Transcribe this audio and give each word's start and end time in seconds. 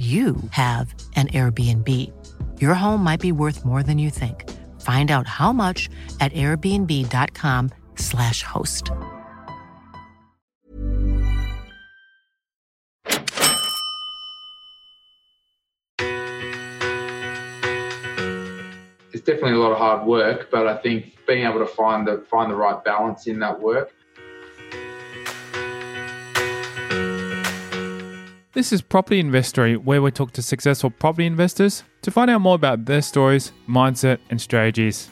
you 0.00 0.36
have 0.52 0.94
an 1.14 1.28
Airbnb. 1.28 1.86
Your 2.58 2.72
home 2.72 3.04
might 3.04 3.20
be 3.20 3.32
worth 3.32 3.66
more 3.66 3.82
than 3.82 3.98
you 3.98 4.08
think. 4.08 4.48
Find 4.80 5.10
out 5.10 5.26
how 5.26 5.52
much 5.52 5.90
at 6.20 6.32
airbnb.com/slash 6.32 8.42
host. 8.42 8.90
It's 19.12 19.26
definitely 19.26 19.52
a 19.52 19.58
lot 19.58 19.72
of 19.72 19.78
hard 19.78 20.06
work, 20.06 20.50
but 20.50 20.66
I 20.66 20.78
think 20.78 21.18
being 21.26 21.44
able 21.44 21.58
to 21.58 21.66
find 21.66 22.06
the 22.06 22.24
find 22.30 22.50
the 22.50 22.56
right 22.56 22.82
balance 22.82 23.26
in 23.26 23.38
that 23.40 23.60
work 23.60 23.92
This 28.60 28.74
is 28.74 28.82
Property 28.82 29.18
Investory, 29.20 29.78
where 29.78 30.02
we 30.02 30.10
talk 30.10 30.32
to 30.32 30.42
successful 30.42 30.90
property 30.90 31.24
investors 31.24 31.82
to 32.02 32.10
find 32.10 32.30
out 32.30 32.42
more 32.42 32.56
about 32.56 32.84
their 32.84 33.00
stories, 33.00 33.52
mindset, 33.66 34.18
and 34.28 34.38
strategies. 34.38 35.08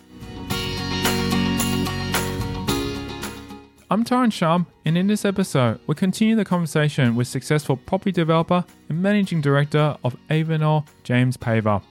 I'm 3.90 4.04
Tyron 4.04 4.30
Shum, 4.30 4.66
and 4.84 4.98
in 4.98 5.06
this 5.06 5.24
episode, 5.24 5.80
we 5.86 5.94
continue 5.94 6.36
the 6.36 6.44
conversation 6.44 7.16
with 7.16 7.26
successful 7.26 7.78
property 7.78 8.12
developer 8.12 8.66
and 8.90 9.00
managing 9.02 9.40
director 9.40 9.96
of 10.04 10.14
Avenor, 10.28 10.86
James 11.02 11.38
Paver. 11.38 11.82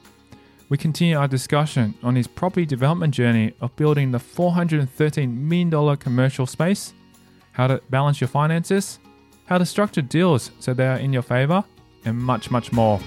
We 0.69 0.77
continue 0.77 1.17
our 1.17 1.27
discussion 1.27 1.95
on 2.03 2.15
his 2.15 2.27
property 2.27 2.67
development 2.67 3.15
journey 3.15 3.55
of 3.61 3.75
building 3.75 4.11
the 4.11 4.19
$413 4.19 5.35
million 5.35 5.97
commercial 5.97 6.45
space, 6.45 6.93
how 7.53 7.65
to 7.65 7.81
balance 7.89 8.21
your 8.21 8.27
finances, 8.27 8.99
how 9.47 9.57
to 9.57 9.65
structure 9.65 10.01
deals 10.01 10.51
so 10.59 10.73
they 10.73 10.87
are 10.87 10.97
in 10.97 11.11
your 11.11 11.21
favor, 11.21 11.63
and 12.05 12.17
much, 12.17 12.51
much 12.51 12.71
more. 12.71 12.99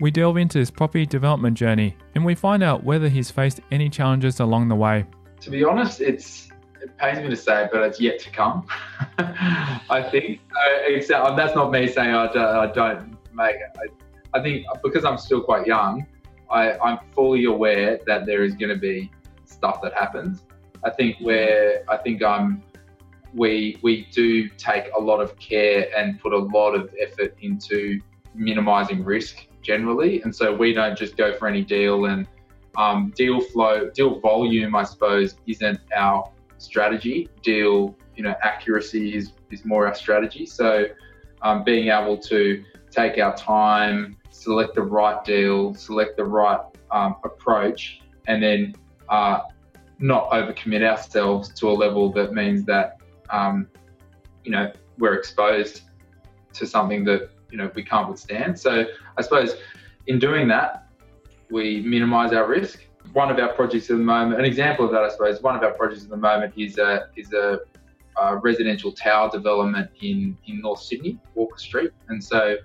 We 0.00 0.12
delve 0.12 0.36
into 0.36 0.58
his 0.58 0.70
property 0.70 1.04
development 1.06 1.58
journey 1.58 1.96
and 2.14 2.24
we 2.24 2.36
find 2.36 2.62
out 2.62 2.84
whether 2.84 3.08
he's 3.08 3.32
faced 3.32 3.60
any 3.72 3.90
challenges 3.90 4.38
along 4.38 4.68
the 4.68 4.76
way. 4.76 5.04
To 5.40 5.50
be 5.50 5.64
honest, 5.64 6.00
it's 6.00 6.48
it 6.80 6.96
pains 6.96 7.18
me 7.18 7.28
to 7.28 7.36
say, 7.36 7.68
but 7.72 7.82
it's 7.82 8.00
yet 8.00 8.20
to 8.20 8.30
come. 8.30 8.64
I 9.18 10.06
think 10.08 10.40
uh, 10.52 10.78
except, 10.86 11.36
that's 11.36 11.54
not 11.56 11.72
me 11.72 11.88
saying 11.88 12.14
I 12.14 12.32
don't, 12.32 12.38
I 12.38 12.72
don't 12.72 13.18
make 13.34 13.56
it. 13.56 13.76
I, 13.76 14.07
I 14.34 14.40
think 14.40 14.66
because 14.82 15.04
I'm 15.04 15.18
still 15.18 15.42
quite 15.42 15.66
young, 15.66 16.06
I, 16.50 16.72
I'm 16.78 16.98
fully 17.14 17.44
aware 17.44 17.98
that 18.06 18.26
there 18.26 18.42
is 18.44 18.54
going 18.54 18.70
to 18.70 18.78
be 18.78 19.10
stuff 19.44 19.80
that 19.82 19.94
happens. 19.94 20.44
I 20.84 20.90
think 20.90 21.16
where 21.20 21.82
I 21.88 21.96
think 21.96 22.22
I'm 22.22 22.62
we 23.34 23.78
we 23.82 24.06
do 24.12 24.48
take 24.50 24.84
a 24.96 25.00
lot 25.00 25.20
of 25.20 25.38
care 25.38 25.86
and 25.96 26.20
put 26.20 26.32
a 26.32 26.38
lot 26.38 26.74
of 26.74 26.94
effort 27.00 27.36
into 27.40 28.00
minimizing 28.34 29.04
risk 29.04 29.46
generally, 29.62 30.22
and 30.22 30.34
so 30.34 30.54
we 30.54 30.72
don't 30.72 30.96
just 30.96 31.16
go 31.16 31.36
for 31.36 31.48
any 31.48 31.62
deal 31.62 32.06
and 32.06 32.26
um, 32.76 33.12
deal 33.16 33.40
flow, 33.40 33.90
deal 33.90 34.20
volume, 34.20 34.76
I 34.76 34.84
suppose, 34.84 35.34
isn't 35.46 35.80
our 35.94 36.30
strategy. 36.58 37.28
Deal 37.42 37.96
you 38.18 38.24
know 38.24 38.34
accuracy 38.42 39.16
is 39.16 39.32
is 39.50 39.64
more 39.64 39.86
our 39.86 39.94
strategy. 39.94 40.44
So 40.44 40.86
um, 41.42 41.64
being 41.64 41.88
able 41.88 42.18
to 42.18 42.64
take 42.98 43.18
our 43.18 43.36
time, 43.36 44.16
select 44.30 44.74
the 44.74 44.82
right 44.82 45.24
deal, 45.24 45.74
select 45.74 46.16
the 46.16 46.24
right 46.24 46.60
um, 46.90 47.16
approach, 47.24 48.00
and 48.26 48.42
then 48.42 48.74
uh, 49.08 49.40
not 49.98 50.30
overcommit 50.30 50.82
ourselves 50.82 51.48
to 51.54 51.68
a 51.68 51.74
level 51.84 52.12
that 52.12 52.32
means 52.32 52.64
that 52.64 52.98
um, 53.30 53.68
you 54.44 54.50
know 54.50 54.72
we're 54.98 55.14
exposed 55.14 55.82
to 56.52 56.66
something 56.66 57.04
that 57.04 57.30
you 57.50 57.58
know 57.58 57.70
we 57.74 57.82
can't 57.82 58.08
withstand. 58.08 58.58
So 58.58 58.86
I 59.16 59.22
suppose 59.22 59.56
in 60.06 60.18
doing 60.18 60.48
that, 60.48 60.88
we 61.50 61.80
minimise 61.82 62.32
our 62.32 62.46
risk. 62.46 62.84
One 63.12 63.30
of 63.30 63.38
our 63.38 63.52
projects 63.54 63.90
at 63.90 63.96
the 63.96 64.02
moment, 64.02 64.38
an 64.38 64.44
example 64.44 64.84
of 64.84 64.90
that, 64.92 65.02
I 65.02 65.08
suppose, 65.08 65.40
one 65.40 65.56
of 65.56 65.62
our 65.62 65.72
projects 65.72 66.04
at 66.04 66.10
the 66.10 66.16
moment 66.16 66.52
is 66.56 66.78
a 66.78 67.08
is 67.16 67.32
a, 67.32 67.60
a 68.20 68.36
residential 68.36 68.92
tower 68.92 69.30
development 69.30 69.90
in 70.00 70.36
in 70.46 70.60
North 70.60 70.80
Sydney, 70.80 71.18
Walker 71.34 71.58
Street, 71.58 71.92
and 72.08 72.22
so 72.22 72.56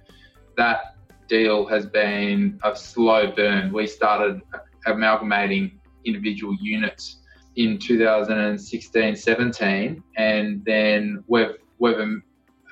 that 0.58 0.96
deal 1.28 1.66
has 1.66 1.86
been 1.86 2.60
a 2.64 2.76
slow 2.76 3.32
burn. 3.32 3.72
We 3.72 3.88
started 3.88 4.42
amalgamating 4.86 5.80
individual 6.06 6.56
units 6.62 7.18
in 7.56 7.78
2016 7.78 9.16
17 9.16 10.04
and 10.18 10.66
then 10.66 11.24
we've 11.28 11.56
we've 11.78 12.22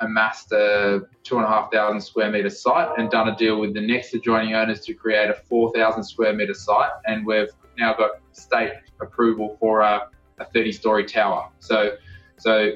amassed 0.02 0.52
a 0.52 1.02
two 1.24 1.38
and 1.38 1.46
a 1.46 1.48
half 1.48 1.72
thousand 1.72 2.02
square 2.02 2.32
meter 2.32 2.50
site 2.50 2.90
and 2.98 3.10
done 3.10 3.30
a 3.30 3.36
deal 3.36 3.60
with 3.60 3.74
the 3.74 3.80
next 3.80 4.14
adjoining 4.14 4.54
owners 4.56 4.82
to 4.82 4.94
create 4.94 5.30
a 5.30 5.34
4,000 5.34 6.04
square 6.04 6.34
meter 6.34 6.56
site 6.56 6.92
and 7.06 7.26
we've 7.26 7.50
now 7.78 7.94
got 7.94 8.12
state 8.32 8.74
approval 9.02 9.56
for 9.60 9.82
a, 9.82 10.10
a 10.40 10.46
30 10.46 10.72
story 10.72 11.06
tower 11.06 11.50
so 11.60 11.96
so 12.38 12.72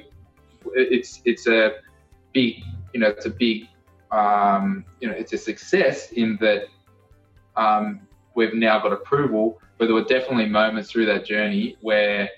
it's 0.74 1.22
it's 1.26 1.48
a 1.48 1.72
big 2.34 2.62
you 2.94 3.00
know 3.00 3.08
it's 3.08 3.26
a 3.26 3.32
big 3.32 3.68
um, 4.12 4.86
you 5.00 5.08
know, 5.08 5.14
it's 5.14 5.34
a 5.34 5.38
success 5.38 6.12
in 6.12 6.38
that 6.42 6.66
um, 7.56 8.02
we've 8.36 8.54
now 8.54 8.80
got 8.80 8.94
approval. 8.94 9.60
But 9.78 9.86
there 9.86 9.96
were 9.96 10.04
definitely 10.04 10.48
moments 10.48 10.90
through 10.92 11.06
that 11.08 11.26
journey 11.26 11.78
where 11.82 12.30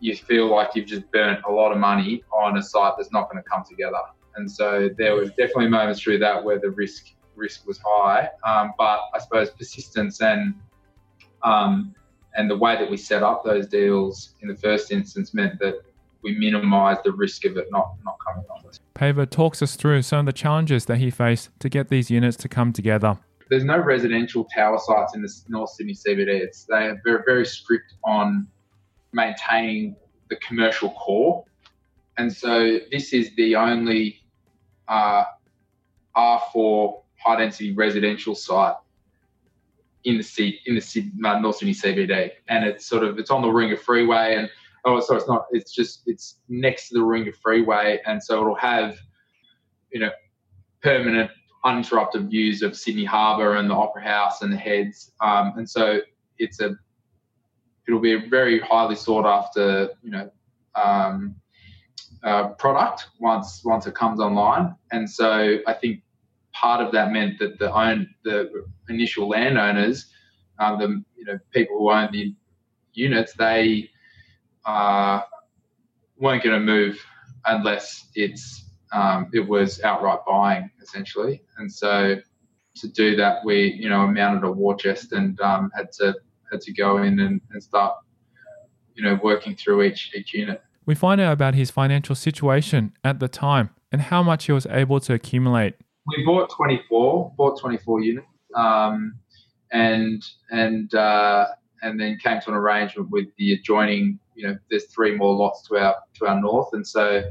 you 0.00 0.16
feel 0.16 0.50
like 0.50 0.74
you've 0.74 0.86
just 0.86 1.10
burnt 1.12 1.40
a 1.46 1.50
lot 1.50 1.72
of 1.72 1.78
money 1.78 2.22
on 2.32 2.56
a 2.56 2.62
site 2.62 2.94
that's 2.96 3.12
not 3.12 3.30
going 3.30 3.42
to 3.42 3.48
come 3.48 3.64
together. 3.68 4.00
And 4.36 4.50
so 4.50 4.88
there 4.96 5.14
was 5.14 5.28
definitely 5.30 5.68
moments 5.68 6.00
through 6.00 6.18
that 6.18 6.42
where 6.42 6.58
the 6.58 6.70
risk 6.70 7.06
risk 7.36 7.66
was 7.66 7.80
high. 7.84 8.28
Um, 8.46 8.72
but 8.76 9.00
I 9.14 9.18
suppose 9.18 9.50
persistence 9.50 10.20
and 10.20 10.54
um, 11.42 11.94
and 12.36 12.50
the 12.50 12.56
way 12.56 12.76
that 12.76 12.88
we 12.90 12.96
set 12.96 13.22
up 13.22 13.44
those 13.44 13.66
deals 13.66 14.34
in 14.40 14.48
the 14.48 14.56
first 14.56 14.92
instance 14.92 15.34
meant 15.34 15.58
that 15.58 15.80
we 16.22 16.36
minimised 16.36 17.00
the 17.04 17.12
risk 17.12 17.44
of 17.44 17.56
it 17.56 17.68
not 17.70 17.94
not 18.04 18.16
coming 18.26 18.44
off. 18.50 18.79
Paver 19.00 19.28
talks 19.28 19.62
us 19.62 19.76
through 19.76 20.02
some 20.02 20.20
of 20.20 20.26
the 20.26 20.32
challenges 20.32 20.84
that 20.84 20.98
he 20.98 21.08
faced 21.08 21.48
to 21.60 21.70
get 21.70 21.88
these 21.88 22.10
units 22.10 22.36
to 22.36 22.48
come 22.48 22.70
together. 22.70 23.18
There's 23.48 23.64
no 23.64 23.78
residential 23.78 24.46
tower 24.54 24.78
sites 24.78 25.14
in 25.14 25.22
the 25.22 25.32
North 25.48 25.70
Sydney 25.70 25.94
CBD. 25.94 26.28
It's 26.28 26.64
they 26.64 26.86
are 26.88 27.00
very, 27.02 27.22
very 27.24 27.46
strict 27.46 27.94
on 28.04 28.46
maintaining 29.12 29.96
the 30.28 30.36
commercial 30.36 30.90
core, 30.90 31.44
and 32.18 32.30
so 32.30 32.78
this 32.92 33.14
is 33.14 33.34
the 33.36 33.56
only 33.56 34.20
uh, 34.86 35.24
R4 36.14 37.02
high 37.16 37.36
density 37.38 37.72
residential 37.72 38.34
site 38.34 38.74
in 40.04 40.18
the 40.18 40.58
in 40.66 40.74
the 40.74 41.28
uh, 41.28 41.38
North 41.40 41.56
Sydney 41.56 41.74
CBD, 41.74 42.32
and 42.48 42.66
it's 42.66 42.84
sort 42.84 43.02
of 43.02 43.18
it's 43.18 43.30
on 43.30 43.40
the 43.40 43.48
Warringah 43.48 43.78
Freeway, 43.78 44.36
and 44.36 44.50
oh, 44.84 45.00
so 45.00 45.16
it's 45.16 45.28
not. 45.28 45.46
It's 45.50 45.72
just 45.72 46.02
it's 46.06 46.38
next 46.48 46.88
to 46.88 46.94
the 46.94 47.00
Warringah 47.00 47.34
Freeway, 47.36 48.00
and 48.06 48.22
so 48.22 48.40
it'll 48.40 48.54
have, 48.56 48.98
you 49.92 50.00
know, 50.00 50.10
permanent 50.82 51.30
uninterrupted 51.64 52.30
views 52.30 52.62
of 52.62 52.76
Sydney 52.76 53.04
Harbour 53.04 53.56
and 53.56 53.68
the 53.68 53.74
Opera 53.74 54.02
House 54.02 54.42
and 54.42 54.52
the 54.52 54.56
Heads, 54.56 55.12
um, 55.20 55.54
and 55.56 55.68
so 55.68 56.00
it's 56.38 56.60
a 56.60 56.76
it'll 57.86 58.00
be 58.00 58.14
a 58.14 58.28
very 58.28 58.60
highly 58.60 58.94
sought 58.94 59.26
after, 59.26 59.90
you 60.02 60.10
know, 60.10 60.30
um, 60.76 61.34
uh, 62.22 62.48
product 62.50 63.08
once 63.18 63.62
once 63.64 63.86
it 63.86 63.94
comes 63.94 64.20
online, 64.20 64.74
and 64.92 65.08
so 65.08 65.58
I 65.66 65.72
think 65.74 66.02
part 66.52 66.84
of 66.84 66.92
that 66.92 67.12
meant 67.12 67.38
that 67.38 67.58
the 67.58 67.72
own 67.72 68.08
the 68.24 68.64
initial 68.88 69.28
landowners, 69.28 70.06
um, 70.58 70.78
the 70.78 71.02
you 71.16 71.24
know 71.24 71.38
people 71.52 71.78
who 71.78 71.90
own 71.90 72.10
the 72.12 72.34
units, 72.92 73.32
they 73.34 73.89
uh, 74.64 75.20
weren't 76.18 76.42
going 76.42 76.58
to 76.58 76.64
move 76.64 76.98
unless 77.46 78.08
it's 78.14 78.64
um, 78.92 79.30
it 79.32 79.46
was 79.48 79.82
outright 79.82 80.20
buying 80.26 80.70
essentially. 80.82 81.42
And 81.58 81.72
so 81.72 82.16
to 82.76 82.88
do 82.88 83.16
that, 83.16 83.44
we 83.44 83.72
you 83.72 83.88
know 83.88 84.06
mounted 84.06 84.46
a 84.46 84.50
war 84.50 84.74
chest 84.74 85.12
and 85.12 85.40
um, 85.40 85.70
had 85.74 85.92
to 85.92 86.14
had 86.50 86.60
to 86.62 86.72
go 86.72 86.98
in 86.98 87.20
and, 87.20 87.40
and 87.52 87.62
start 87.62 87.94
you 89.00 89.08
know, 89.08 89.18
working 89.22 89.56
through 89.56 89.82
each 89.82 90.12
each 90.14 90.34
unit. 90.34 90.62
We 90.86 90.94
find 90.94 91.20
out 91.20 91.32
about 91.32 91.54
his 91.54 91.70
financial 91.70 92.14
situation 92.14 92.92
at 93.02 93.18
the 93.18 93.28
time 93.28 93.70
and 93.90 94.02
how 94.02 94.22
much 94.22 94.46
he 94.46 94.52
was 94.52 94.66
able 94.66 95.00
to 95.00 95.14
accumulate. 95.14 95.74
We 96.06 96.24
bought 96.24 96.50
24, 96.50 97.34
bought 97.36 97.60
24 97.60 98.00
units, 98.02 98.26
um, 98.54 99.14
and 99.72 100.22
and 100.50 100.94
uh, 100.94 101.46
and 101.82 101.98
then 101.98 102.18
came 102.22 102.40
to 102.42 102.50
an 102.50 102.54
arrangement 102.54 103.10
with 103.10 103.26
the 103.38 103.54
adjoining. 103.54 104.18
You 104.40 104.48
know, 104.48 104.58
there's 104.70 104.86
three 104.86 105.14
more 105.16 105.34
lots 105.34 105.68
to 105.68 105.76
our 105.76 105.96
to 106.14 106.26
our 106.26 106.40
north, 106.40 106.68
and 106.72 106.86
so 106.86 107.22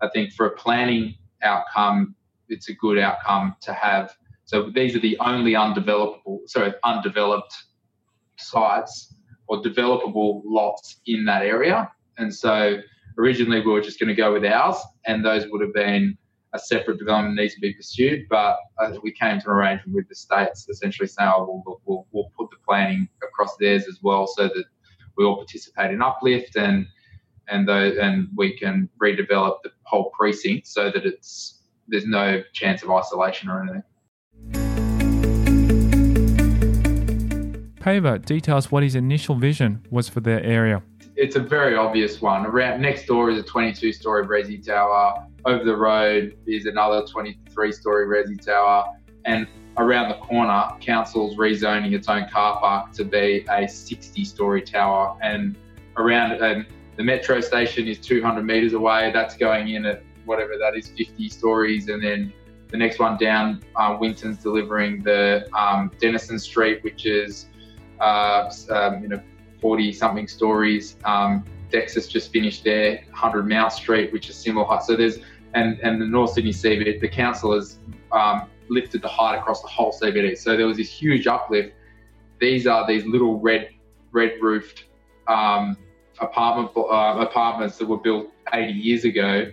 I 0.00 0.08
think 0.08 0.32
for 0.32 0.46
a 0.46 0.50
planning 0.50 1.16
outcome, 1.42 2.14
it's 2.48 2.68
a 2.68 2.74
good 2.74 2.98
outcome 2.98 3.56
to 3.62 3.72
have. 3.72 4.14
So 4.44 4.70
these 4.70 4.94
are 4.94 5.00
the 5.00 5.18
only 5.18 5.52
undevelopable, 5.52 6.46
sorry, 6.46 6.72
undeveloped 6.84 7.54
sites 8.38 9.14
or 9.48 9.60
developable 9.62 10.42
lots 10.44 11.00
in 11.06 11.24
that 11.24 11.42
area. 11.42 11.90
And 12.18 12.32
so 12.32 12.78
originally 13.18 13.60
we 13.60 13.72
were 13.72 13.80
just 13.80 13.98
going 13.98 14.08
to 14.08 14.14
go 14.14 14.32
with 14.32 14.44
ours, 14.44 14.76
and 15.06 15.24
those 15.24 15.46
would 15.48 15.62
have 15.62 15.74
been 15.74 16.16
a 16.54 16.58
separate 16.58 16.98
development 16.98 17.34
needs 17.36 17.54
to 17.54 17.60
be 17.60 17.72
pursued. 17.72 18.26
But 18.28 18.56
we 19.02 19.10
came 19.12 19.40
to 19.40 19.50
an 19.50 19.56
arrangement 19.56 19.96
with 19.96 20.08
the 20.08 20.14
states, 20.14 20.68
essentially 20.68 21.08
saying, 21.08 21.30
"Oh, 21.34 21.62
we'll, 21.66 21.80
we'll, 21.86 22.06
we'll 22.12 22.32
put 22.38 22.50
the 22.50 22.58
planning 22.64 23.08
across 23.22 23.56
theirs 23.58 23.88
as 23.88 23.98
well, 24.02 24.26
so 24.26 24.44
that 24.44 24.64
we 25.16 25.24
all 25.24 25.36
participate 25.36 25.90
in 25.90 26.02
uplift 26.02 26.56
and 26.56 26.86
and 27.48 27.68
those, 27.68 27.96
and 27.98 28.28
we 28.36 28.56
can 28.56 28.88
redevelop 29.02 29.56
the 29.62 29.70
whole 29.82 30.10
precinct 30.10 30.66
so 30.66 30.90
that 30.90 31.04
it's 31.04 31.62
there's 31.88 32.06
no 32.06 32.42
chance 32.52 32.82
of 32.82 32.90
isolation 32.90 33.48
or 33.48 33.62
anything." 33.62 33.82
Paver 37.82 38.24
details 38.24 38.70
what 38.70 38.84
his 38.84 38.94
initial 38.94 39.34
vision 39.34 39.84
was 39.90 40.08
for 40.08 40.20
their 40.20 40.40
area. 40.44 40.82
It's 41.16 41.34
a 41.34 41.40
very 41.40 41.74
obvious 41.76 42.22
one. 42.22 42.46
Around 42.46 42.80
next 42.80 43.06
door 43.06 43.30
is 43.30 43.38
a 43.38 43.42
22 43.42 43.92
story 43.92 44.24
resi 44.24 44.64
tower. 44.64 45.26
Over 45.44 45.64
the 45.64 45.76
road 45.76 46.36
is 46.46 46.66
another 46.66 47.04
23 47.04 47.72
story 47.72 48.06
resi 48.06 48.40
tower. 48.40 48.86
And 49.24 49.48
around 49.78 50.08
the 50.08 50.16
corner, 50.16 50.68
council's 50.80 51.36
rezoning 51.36 51.92
its 51.92 52.08
own 52.08 52.28
car 52.28 52.58
park 52.60 52.92
to 52.92 53.04
be 53.04 53.46
a 53.50 53.66
60 53.66 54.24
story 54.24 54.62
tower. 54.62 55.16
And 55.22 55.56
around 55.96 56.32
and 56.42 56.66
the 56.96 57.02
metro 57.02 57.40
station 57.40 57.86
is 57.86 57.98
200 57.98 58.42
meters 58.42 58.74
away. 58.74 59.10
That's 59.12 59.36
going 59.36 59.68
in 59.68 59.86
at 59.86 60.02
whatever 60.24 60.52
that 60.58 60.76
is, 60.76 60.88
50 60.88 61.28
stories. 61.28 61.88
And 61.88 62.02
then 62.02 62.32
the 62.68 62.76
next 62.76 62.98
one 62.98 63.16
down, 63.16 63.62
uh, 63.76 63.96
Winten's 63.98 64.38
delivering 64.38 65.02
the 65.02 65.48
um, 65.54 65.90
Denison 66.00 66.38
Street, 66.38 66.82
which 66.84 67.06
is 67.06 67.46
uh, 68.00 68.50
um, 68.70 69.02
you 69.02 69.08
know, 69.08 69.22
40 69.60 69.92
something 69.92 70.28
stories. 70.28 70.96
Um, 71.04 71.44
Dexus 71.70 72.08
just 72.08 72.32
finished 72.32 72.64
their 72.64 72.96
100 73.10 73.48
Mount 73.48 73.72
Street, 73.72 74.12
which 74.12 74.28
is 74.28 74.36
similar 74.36 74.66
height. 74.66 74.82
So 74.82 74.96
there's, 74.96 75.18
and, 75.54 75.78
and 75.80 76.00
the 76.00 76.06
North 76.06 76.32
Sydney 76.32 76.50
CBD, 76.50 77.00
the 77.00 77.08
council 77.08 77.54
has 77.54 77.78
um, 78.10 78.48
lifted 78.72 79.02
the 79.02 79.08
height 79.08 79.36
across 79.38 79.62
the 79.62 79.68
whole 79.68 79.92
CBD. 79.92 80.36
So 80.36 80.56
there 80.56 80.66
was 80.66 80.76
this 80.76 80.90
huge 80.90 81.26
uplift. 81.26 81.74
These 82.40 82.66
are 82.66 82.86
these 82.86 83.04
little 83.06 83.38
red, 83.40 83.70
red 84.10 84.32
roofed 84.40 84.84
um, 85.28 85.76
apartment 86.20 86.70
uh, 86.76 87.16
apartments 87.20 87.78
that 87.78 87.86
were 87.86 87.98
built 87.98 88.28
80 88.52 88.72
years 88.72 89.04
ago, 89.04 89.46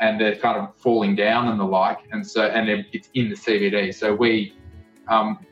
and 0.00 0.20
they're 0.20 0.36
kind 0.36 0.58
of 0.58 0.76
falling 0.76 1.16
down 1.16 1.48
and 1.48 1.58
the 1.58 1.64
like. 1.64 1.98
And 2.12 2.26
so, 2.26 2.42
and 2.42 2.84
it's 2.92 3.08
in 3.14 3.30
the 3.30 3.34
CBD. 3.34 3.94
So 3.94 4.14
we 4.14 4.54
um, 5.08 5.44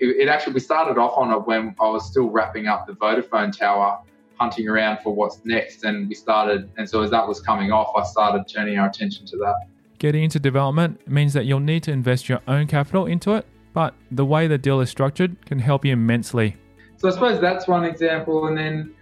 it, 0.00 0.06
it, 0.22 0.28
actually 0.28 0.54
we 0.54 0.60
started 0.60 0.98
off 0.98 1.16
on 1.16 1.30
it 1.32 1.46
when 1.46 1.74
I 1.80 1.88
was 1.88 2.06
still 2.06 2.28
wrapping 2.28 2.66
up 2.66 2.86
the 2.86 2.94
Vodafone 2.94 3.56
tower, 3.56 4.00
hunting 4.38 4.68
around 4.68 4.98
for 5.02 5.14
what's 5.14 5.40
next, 5.44 5.84
and 5.84 6.08
we 6.08 6.14
started. 6.14 6.70
And 6.76 6.88
so 6.88 7.02
as 7.02 7.10
that 7.10 7.26
was 7.26 7.40
coming 7.40 7.70
off, 7.70 7.92
I 7.96 8.02
started 8.02 8.48
turning 8.52 8.78
our 8.78 8.88
attention 8.88 9.26
to 9.26 9.36
that. 9.38 9.54
Getting 10.02 10.24
into 10.24 10.40
development 10.40 11.06
means 11.06 11.32
that 11.32 11.46
you'll 11.46 11.60
need 11.60 11.84
to 11.84 11.92
invest 11.92 12.28
your 12.28 12.40
own 12.48 12.66
capital 12.66 13.06
into 13.06 13.34
it, 13.34 13.46
but 13.72 13.94
the 14.10 14.24
way 14.24 14.48
the 14.48 14.58
deal 14.58 14.80
is 14.80 14.90
structured 14.90 15.46
can 15.46 15.60
help 15.60 15.84
you 15.84 15.92
immensely. 15.92 16.56
So 16.96 17.06
I 17.06 17.12
suppose 17.12 17.40
that's 17.40 17.68
one 17.68 17.84
example, 17.84 18.48
and 18.48 18.58
then 18.58 18.96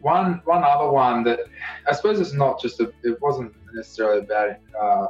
one 0.00 0.40
one 0.46 0.64
other 0.64 0.90
one 0.90 1.22
that 1.24 1.40
I 1.86 1.92
suppose 1.92 2.18
it's 2.18 2.32
not 2.32 2.62
just 2.62 2.80
a, 2.80 2.90
it 3.02 3.20
wasn't 3.20 3.52
necessarily 3.74 4.20
about 4.20 4.56
uh, 4.80 5.08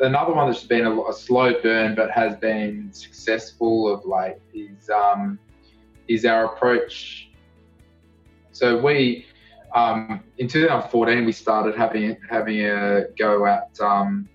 another 0.00 0.32
one 0.32 0.50
that's 0.50 0.64
been 0.64 0.84
a, 0.84 1.00
a, 1.00 1.12
slow 1.12 1.54
burn 1.62 1.94
but 1.94 2.10
has 2.10 2.34
been 2.34 2.92
successful 2.92 3.86
of 3.86 4.04
late 4.04 4.38
is 4.52 4.90
um, 4.90 5.38
is 6.08 6.24
our 6.24 6.46
approach. 6.46 7.30
So 8.50 8.82
we 8.82 9.26
um, 9.76 10.24
in 10.38 10.48
2014 10.48 11.24
we 11.24 11.30
started 11.30 11.76
having 11.76 12.16
having 12.28 12.62
a 12.62 13.04
go 13.16 13.46
at. 13.46 13.70
Um, 13.80 14.28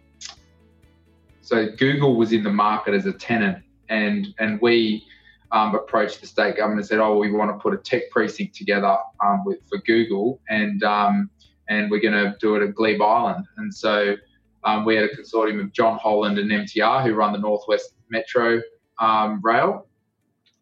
so 1.52 1.68
Google 1.70 2.16
was 2.16 2.32
in 2.32 2.44
the 2.44 2.50
market 2.50 2.94
as 2.94 3.06
a 3.06 3.12
tenant, 3.12 3.62
and 3.90 4.34
and 4.40 4.58
we 4.62 5.04
um, 5.52 5.76
approached 5.76 6.22
the 6.22 6.28
state 6.28 6.56
government 6.56 6.80
and 6.80 6.88
said, 6.88 7.00
"Oh, 7.00 7.18
we 7.18 7.30
want 7.30 7.52
to 7.52 7.62
put 7.62 7.74
a 7.74 7.78
tech 7.78 8.10
precinct 8.10 8.56
together 8.56 8.96
um, 9.22 9.44
with 9.44 9.60
for 9.68 9.80
Google, 9.80 10.40
and 10.48 10.82
um, 10.84 11.30
and 11.68 11.92
we're 11.92 12.00
going 12.00 12.14
to 12.14 12.38
do 12.40 12.56
it 12.56 12.64
at 12.64 12.74
Glebe 12.74 13.02
Island." 13.02 13.46
And 13.58 13.74
so 13.74 14.16
um, 14.64 14.86
we 14.86 14.96
had 14.96 15.04
a 15.04 15.14
consortium 15.14 15.60
of 15.60 15.74
John 15.74 16.00
Holland 16.00 16.40
and 16.40 16.50
MTR 16.50 17.04
who 17.04 17.16
run 17.16 17.34
the 17.34 17.40
Northwest 17.40 17.96
Metro 18.10 18.62
um, 19.00 19.42
Rail, 19.44 19.88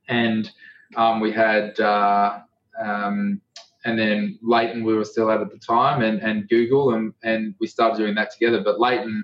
and 0.07 0.51
um, 0.95 1.19
we 1.19 1.31
had 1.31 1.79
uh, 1.79 2.39
and 2.81 3.39
then 3.97 4.39
Leighton 4.41 4.83
we 4.83 4.95
were 4.95 5.05
still 5.05 5.29
at 5.29 5.39
at 5.39 5.51
the 5.51 5.59
time, 5.59 6.01
and, 6.01 6.19
and 6.23 6.49
Google, 6.49 6.95
and 6.95 7.13
and 7.21 7.53
we 7.59 7.67
started 7.67 7.99
doing 7.99 8.15
that 8.15 8.31
together. 8.31 8.63
But 8.63 8.79
Leighton 8.79 9.23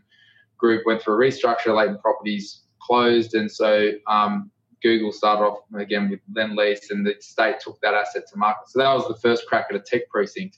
Group 0.65 0.85
went 0.85 1.01
through 1.01 1.15
a 1.15 1.29
restructure. 1.29 1.75
Leighton 1.75 2.00
Properties 2.00 2.62
closed, 2.79 3.35
and 3.35 3.51
so 3.51 3.91
um, 4.07 4.51
Google 4.81 5.12
started 5.12 5.44
off 5.44 5.59
again 5.77 6.09
with 6.09 6.21
Lendlease, 6.35 6.89
and 6.89 7.06
the 7.06 7.15
state 7.19 7.57
took 7.59 7.79
that 7.81 7.94
asset 7.94 8.23
to 8.31 8.38
market. 8.38 8.69
So 8.69 8.79
that 8.79 8.94
was 8.94 9.07
the 9.07 9.19
first 9.25 9.45
crack 9.47 9.67
at 9.69 9.75
a 9.75 9.79
tech 9.79 10.09
precinct. 10.09 10.57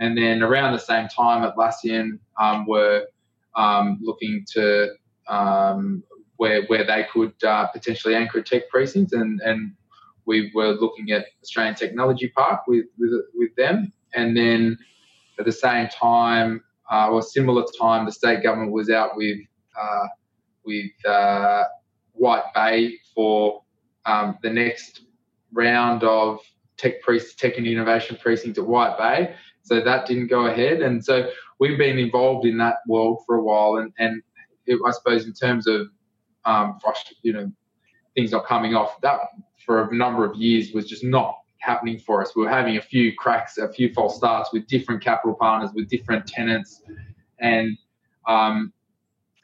And 0.00 0.16
then 0.16 0.42
around 0.42 0.72
the 0.72 0.78
same 0.78 1.08
time, 1.08 1.38
Atlassian 1.48 2.18
um, 2.40 2.66
were 2.66 3.06
um, 3.54 3.98
looking 4.02 4.44
to 4.54 4.94
um, 5.28 6.02
where 6.36 6.62
where 6.70 6.86
they 6.86 7.06
could 7.12 7.34
uh, 7.44 7.66
potentially 7.68 8.14
anchor 8.14 8.38
a 8.38 8.42
tech 8.42 8.68
precinct, 8.70 9.12
and 9.12 9.40
and 9.42 9.72
we 10.24 10.50
were 10.54 10.72
looking 10.72 11.10
at 11.12 11.26
Australian 11.42 11.74
Technology 11.74 12.28
Park 12.28 12.60
with 12.66 12.86
with, 12.98 13.12
with 13.34 13.54
them, 13.56 13.92
and 14.14 14.34
then 14.36 14.78
at 15.38 15.44
the 15.44 15.52
same 15.52 15.88
time 15.88 16.62
uh, 16.90 17.10
or 17.10 17.22
similar 17.22 17.64
time, 17.80 18.06
the 18.06 18.12
state 18.12 18.42
government 18.42 18.72
was 18.72 18.90
out 18.90 19.16
with 19.16 19.38
uh, 19.80 20.06
with 20.64 20.90
uh, 21.06 21.64
White 22.12 22.44
Bay 22.54 22.98
for 23.14 23.62
um, 24.06 24.38
the 24.42 24.50
next 24.50 25.02
round 25.52 26.04
of 26.04 26.40
tech 26.76 26.94
tech 27.36 27.58
and 27.58 27.66
innovation 27.66 28.18
precinct 28.20 28.58
at 28.58 28.66
White 28.66 28.96
Bay. 28.98 29.34
So 29.62 29.80
that 29.80 30.06
didn't 30.06 30.26
go 30.26 30.46
ahead, 30.46 30.82
and 30.82 31.04
so 31.04 31.30
we've 31.60 31.78
been 31.78 31.98
involved 31.98 32.46
in 32.46 32.58
that 32.58 32.76
world 32.88 33.22
for 33.26 33.36
a 33.36 33.42
while, 33.42 33.76
and 33.76 33.92
and 33.98 34.22
it, 34.66 34.78
I 34.86 34.90
suppose 34.90 35.26
in 35.26 35.32
terms 35.32 35.66
of 35.66 35.88
um, 36.44 36.78
you 37.22 37.32
know 37.32 37.50
things 38.14 38.32
not 38.32 38.44
coming 38.44 38.74
off 38.74 39.00
that 39.02 39.20
for 39.64 39.88
a 39.88 39.94
number 39.94 40.24
of 40.24 40.36
years 40.36 40.72
was 40.72 40.86
just 40.86 41.04
not 41.04 41.36
happening 41.62 41.98
for 41.98 42.20
us. 42.20 42.34
We 42.36 42.42
were 42.42 42.50
having 42.50 42.76
a 42.76 42.82
few 42.82 43.14
cracks, 43.16 43.58
a 43.58 43.72
few 43.72 43.92
false 43.92 44.16
starts 44.16 44.52
with 44.52 44.66
different 44.66 45.02
capital 45.02 45.34
partners, 45.34 45.70
with 45.74 45.88
different 45.88 46.26
tenants, 46.26 46.82
and 47.40 47.76
um, 48.26 48.72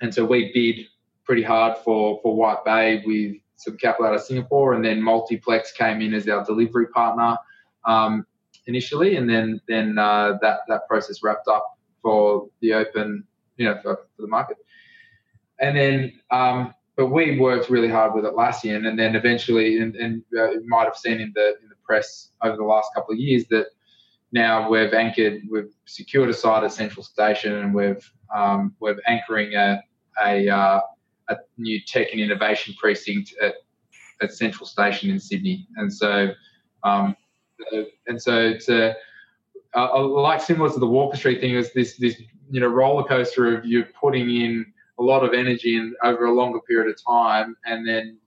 and 0.01 0.15
so 0.15 0.25
we 0.25 0.53
bid 0.53 0.87
pretty 1.25 1.43
hard 1.43 1.79
for 1.79 2.21
for 2.23 2.37
White 2.37 2.65
Bay 2.65 3.03
with 3.07 3.37
some 3.57 3.77
capital 3.77 4.07
out 4.07 4.15
of 4.15 4.23
Singapore, 4.23 4.75
and 4.75 4.85
then 4.85 5.03
Multiplex 5.03 5.73
came 5.73 6.01
in 6.01 6.15
as 6.15 6.29
our 6.29 6.45
delivery 6.45 6.89
partner 6.89 7.37
um, 7.85 8.27
initially, 8.67 9.17
and 9.17 9.29
then 9.29 9.61
then 9.69 9.99
uh, 9.99 10.39
that 10.43 10.61
that 10.69 10.87
process 10.89 11.23
wrapped 11.23 11.49
up 11.49 11.79
for 12.03 12.49
the 12.61 12.75
open, 12.75 13.25
you 13.57 13.65
know, 13.67 13.77
for, 13.83 13.97
for 14.17 14.23
the 14.23 14.29
market. 14.29 14.57
And 15.61 15.77
then, 15.77 16.13
um, 16.31 16.73
but 16.97 17.07
we 17.07 17.39
worked 17.39 17.69
really 17.69 17.89
hard 17.89 18.15
with 18.15 18.25
Atlassian, 18.25 18.87
and 18.87 18.99
then 18.99 19.17
eventually, 19.17 19.79
and, 19.79 19.97
and 19.97 20.23
uh, 20.37 20.51
you 20.53 20.69
might 20.69 20.85
have 20.85 20.97
seen 20.97 21.21
in 21.21 21.33
the 21.35 21.57
in 21.63 21.68
the 21.68 21.68
press 21.89 22.31
over 22.43 22.57
the 22.57 22.65
last 22.65 22.91
couple 22.95 23.13
of 23.13 23.19
years 23.19 23.47
that 23.49 23.67
now 24.31 24.69
we've 24.69 24.93
anchored, 24.93 25.43
we've 25.51 25.73
secured 25.87 26.29
a 26.29 26.35
site 26.35 26.63
at 26.63 26.73
Central 26.73 27.03
Station, 27.03 27.55
and 27.55 27.75
we've 27.75 28.13
um, 28.35 28.75
we're 28.79 28.97
anchoring 29.07 29.55
a 29.55 29.83
a, 30.25 30.49
uh, 30.49 30.81
a 31.29 31.37
new 31.57 31.81
tech 31.87 32.09
and 32.13 32.21
innovation 32.21 32.75
precinct 32.79 33.35
at 33.41 33.55
at 34.21 34.33
Central 34.33 34.67
Station 34.67 35.11
in 35.11 35.19
Sydney, 35.19 35.67
and 35.77 35.93
so 35.93 36.29
um, 36.85 37.17
and 38.07 38.21
so 38.21 38.39
it's 38.39 38.69
a 38.69 38.95
like 39.75 40.41
similar 40.41 40.71
to 40.71 40.79
the 40.79 40.87
Walker 40.87 41.17
Street 41.17 41.41
thing, 41.41 41.55
is 41.55 41.73
this 41.73 41.97
this 41.97 42.21
you 42.51 42.61
know 42.61 42.69
roller 42.69 43.05
coaster 43.05 43.57
of 43.57 43.65
you 43.65 43.85
putting 43.99 44.29
in 44.29 44.67
a 44.99 45.03
lot 45.03 45.25
of 45.25 45.33
energy 45.33 45.79
and 45.79 45.95
over 46.03 46.27
a 46.27 46.33
longer 46.33 46.61
period 46.69 46.91
of 46.91 46.97
time, 47.03 47.57
and 47.65 47.89
then 47.89 48.19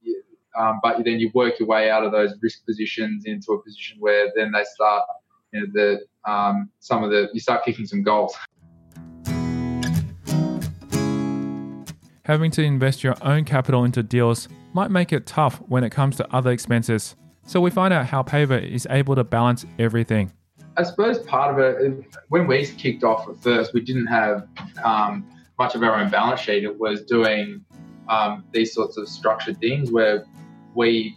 um, 0.59 0.79
but 0.83 1.03
then 1.03 1.19
you 1.19 1.31
work 1.33 1.59
your 1.59 1.67
way 1.67 1.89
out 1.89 2.03
of 2.03 2.11
those 2.11 2.33
risk 2.41 2.65
positions 2.65 3.23
into 3.25 3.53
a 3.53 3.63
position 3.63 3.97
where 3.99 4.31
then 4.35 4.51
they 4.51 4.63
start 4.63 5.03
you 5.51 5.61
know, 5.61 5.67
the 5.73 6.31
um, 6.31 6.69
some 6.79 7.03
of 7.03 7.09
the 7.09 7.29
you 7.33 7.39
start 7.39 7.63
kicking 7.63 7.85
some 7.85 8.03
goals. 8.03 8.35
Having 12.25 12.51
to 12.51 12.63
invest 12.63 13.03
your 13.03 13.15
own 13.21 13.43
capital 13.45 13.83
into 13.83 14.03
deals 14.03 14.47
might 14.73 14.91
make 14.91 15.11
it 15.11 15.25
tough 15.25 15.61
when 15.67 15.83
it 15.83 15.89
comes 15.89 16.15
to 16.17 16.35
other 16.35 16.51
expenses. 16.51 17.15
So 17.45 17.59
we 17.59 17.71
find 17.71 17.93
out 17.93 18.05
how 18.05 18.23
Paver 18.23 18.61
is 18.61 18.87
able 18.89 19.15
to 19.15 19.23
balance 19.23 19.65
everything. 19.79 20.31
I 20.77 20.83
suppose 20.83 21.19
part 21.19 21.53
of 21.53 21.59
it, 21.59 22.05
when 22.29 22.47
we 22.47 22.65
kicked 22.65 23.03
off 23.03 23.27
at 23.27 23.35
first, 23.41 23.73
we 23.73 23.81
didn't 23.81 24.07
have 24.07 24.47
um, 24.83 25.27
much 25.59 25.75
of 25.75 25.83
our 25.83 25.95
own 25.95 26.09
balance 26.09 26.39
sheet. 26.39 26.63
It 26.63 26.79
was 26.79 27.01
doing 27.03 27.65
um, 28.07 28.45
these 28.51 28.73
sorts 28.73 28.97
of 28.97 29.09
structured 29.09 29.59
things 29.59 29.91
where 29.91 30.23
we 30.75 31.15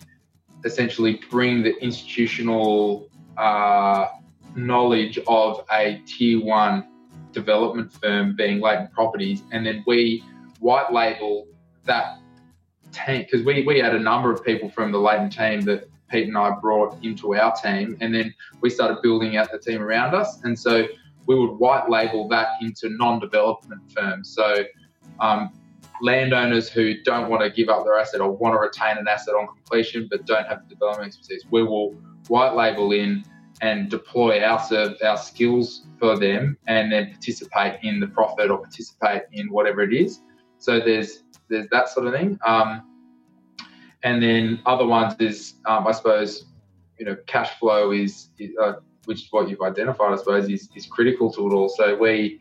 essentially 0.65 1.21
bring 1.31 1.63
the 1.63 1.77
institutional 1.83 3.09
uh, 3.37 4.07
knowledge 4.57 5.19
of 5.27 5.65
a 5.73 6.01
tier 6.07 6.43
one 6.43 6.89
development 7.33 7.93
firm 7.93 8.37
being 8.37 8.61
Leighton 8.61 8.89
Properties, 8.89 9.43
and 9.53 9.67
then 9.67 9.85
we 9.87 10.25
white 10.61 10.93
label 10.93 11.47
that 11.85 12.19
team 12.93 13.23
because 13.23 13.45
we, 13.45 13.65
we 13.67 13.79
had 13.79 13.95
a 13.95 13.99
number 13.99 14.31
of 14.31 14.45
people 14.45 14.71
from 14.71 14.93
the 14.93 14.99
Leighton 14.99 15.29
team 15.29 15.61
that 15.63 15.85
Pete 16.11 16.29
and 16.29 16.39
I 16.39 16.51
brought 16.61 17.03
into 17.03 17.35
our 17.35 17.55
team, 17.57 17.97
and 18.01 18.15
then 18.15 18.33
we 18.61 18.71
started 18.71 19.03
building 19.03 19.37
out 19.37 19.51
the 19.51 19.59
team 19.59 19.83
around 19.83 20.15
us, 20.15 20.43
and 20.45 20.59
so 20.59 20.87
we 21.27 21.35
would 21.35 21.53
white 21.57 21.89
label 21.91 22.29
that 22.29 22.49
into 22.61 22.89
non-development 22.91 23.81
firms. 23.93 24.35
So 24.35 24.65
um, 25.21 25.51
landowners 26.03 26.69
who 26.69 27.03
don't 27.03 27.31
want 27.31 27.43
to 27.43 27.51
give 27.51 27.69
up 27.69 27.85
their 27.85 27.99
asset 27.99 28.21
or 28.21 28.31
want 28.31 28.55
to 28.55 28.59
retain 28.59 28.99
an 28.99 29.09
asset 29.09 29.35
on 29.35 29.47
completion 29.47 30.09
but 30.11 30.27
don't 30.27 30.47
have 30.47 30.63
the 30.69 30.75
development 30.75 31.07
expertise, 31.07 31.45
we 31.51 31.63
will 31.63 31.95
white 32.29 32.55
label 32.55 32.93
in 32.93 33.25
and 33.61 33.89
deploy 33.89 34.43
our 34.43 34.59
serve, 34.61 34.97
our 35.05 35.17
skills 35.17 35.87
for 35.99 36.19
them, 36.19 36.59
and 36.67 36.93
then 36.93 37.11
participate 37.11 37.79
in 37.83 38.01
the 38.01 38.07
profit 38.09 38.51
or 38.51 38.59
participate 38.59 39.23
in 39.33 39.51
whatever 39.51 39.83
it 39.83 39.93
is. 39.93 40.21
So 40.59 40.81
there's 40.81 41.23
there's 41.49 41.69
that 41.69 41.89
sort 41.89 42.07
of 42.07 42.15
thing. 42.15 42.39
Um, 42.45 42.83
and 44.03 44.23
then 44.23 44.61
other 44.67 44.87
ones 44.87 45.15
is 45.21 45.55
um, 45.67 45.87
I 45.87 45.93
suppose 45.93 46.47
you 46.99 47.07
know 47.07 47.17
cash 47.27 47.59
flow 47.59 47.93
is, 47.93 48.29
is 48.39 48.51
uh, 48.61 48.75
which 49.05 49.23
is 49.23 49.29
what 49.31 49.49
you've 49.49 49.63
identified 49.63 50.13
I 50.13 50.17
suppose 50.17 50.49
is, 50.49 50.69
is 50.75 50.87
critical 50.87 51.33
to 51.33 51.47
it 51.49 51.55
all. 51.55 51.69
So 51.69 51.97
we 51.97 52.41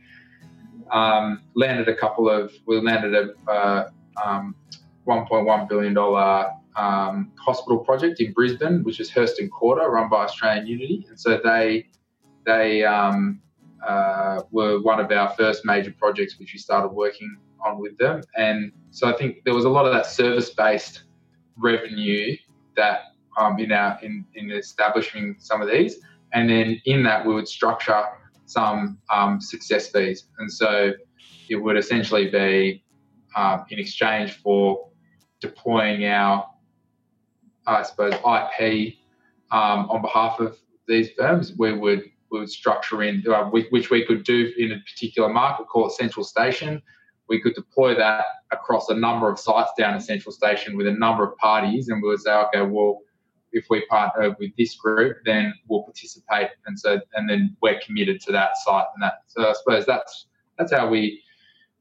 um, 0.93 1.41
landed 1.55 1.89
a 1.89 1.95
couple 1.95 2.29
of 2.29 2.53
we 2.65 2.79
landed 2.79 3.13
a 3.15 3.51
uh, 3.51 3.89
um, 4.23 4.55
1.1 5.07 5.67
billion 5.67 5.93
dollar 5.93 6.51
um, 6.75 7.31
hospital 7.37 7.79
project 7.79 8.21
in 8.21 8.31
Brisbane, 8.31 8.83
which 8.83 8.99
is 8.99 9.09
Herston 9.09 9.49
Quarter, 9.49 9.89
run 9.89 10.09
by 10.09 10.23
Australian 10.23 10.67
Unity, 10.67 11.05
and 11.09 11.19
so 11.19 11.41
they 11.43 11.87
they 12.45 12.83
um, 12.83 13.41
uh, 13.85 14.41
were 14.51 14.81
one 14.81 14.99
of 14.99 15.11
our 15.11 15.29
first 15.31 15.65
major 15.65 15.93
projects 15.97 16.39
which 16.39 16.53
we 16.53 16.59
started 16.59 16.89
working 16.89 17.37
on 17.65 17.79
with 17.79 17.97
them, 17.97 18.21
and 18.37 18.71
so 18.91 19.07
I 19.07 19.13
think 19.13 19.43
there 19.45 19.53
was 19.53 19.65
a 19.65 19.69
lot 19.69 19.85
of 19.85 19.93
that 19.93 20.05
service 20.05 20.51
based 20.51 21.03
revenue 21.57 22.37
that 22.75 22.99
um, 23.37 23.59
in 23.59 23.71
our 23.71 23.99
in, 24.03 24.25
in 24.35 24.51
establishing 24.51 25.35
some 25.39 25.61
of 25.61 25.69
these, 25.69 25.97
and 26.33 26.49
then 26.49 26.79
in 26.85 27.03
that 27.03 27.25
we 27.25 27.33
would 27.33 27.47
structure 27.47 28.05
some 28.45 28.97
um, 29.11 29.39
success 29.41 29.89
fees, 29.89 30.27
and 30.39 30.51
so 30.51 30.93
it 31.49 31.55
would 31.55 31.77
essentially 31.77 32.29
be 32.29 32.83
um, 33.35 33.65
in 33.69 33.79
exchange 33.79 34.33
for 34.33 34.89
deploying 35.41 36.05
our, 36.05 36.47
I 37.67 37.83
suppose, 37.83 38.13
IP 38.13 38.95
um, 39.51 39.89
on 39.89 40.01
behalf 40.01 40.39
of 40.39 40.57
these 40.87 41.09
firms. 41.17 41.53
We 41.57 41.73
would 41.73 42.03
we 42.31 42.39
would 42.39 42.49
structure 42.49 43.03
in 43.03 43.23
uh, 43.31 43.45
which 43.45 43.91
we 43.91 44.05
could 44.05 44.23
do 44.23 44.51
in 44.57 44.71
a 44.71 44.79
particular 44.79 45.29
market, 45.29 45.67
call 45.67 45.87
it 45.87 45.93
Central 45.93 46.23
Station. 46.23 46.81
We 47.29 47.39
could 47.39 47.53
deploy 47.53 47.95
that 47.95 48.25
across 48.51 48.89
a 48.89 48.95
number 48.95 49.31
of 49.31 49.39
sites 49.39 49.71
down 49.77 49.93
in 49.93 50.01
Central 50.01 50.31
Station 50.31 50.75
with 50.75 50.87
a 50.87 50.91
number 50.91 51.23
of 51.23 51.37
parties, 51.37 51.89
and 51.89 52.01
we 52.01 52.09
would 52.09 52.19
say, 52.19 52.33
okay, 52.33 52.61
well, 52.61 53.01
if 53.53 53.65
we 53.69 53.85
partner 53.85 54.35
with 54.39 54.51
this 54.57 54.75
group, 54.75 55.17
then 55.25 55.53
we'll 55.67 55.83
participate, 55.83 56.49
and 56.65 56.79
so 56.79 56.99
and 57.13 57.29
then 57.29 57.55
we're 57.61 57.79
committed 57.85 58.21
to 58.21 58.31
that 58.31 58.57
site 58.57 58.85
and 58.95 59.03
that. 59.03 59.19
So 59.27 59.49
I 59.49 59.53
suppose 59.53 59.85
that's 59.85 60.27
that's 60.57 60.73
how 60.73 60.89
we 60.89 61.21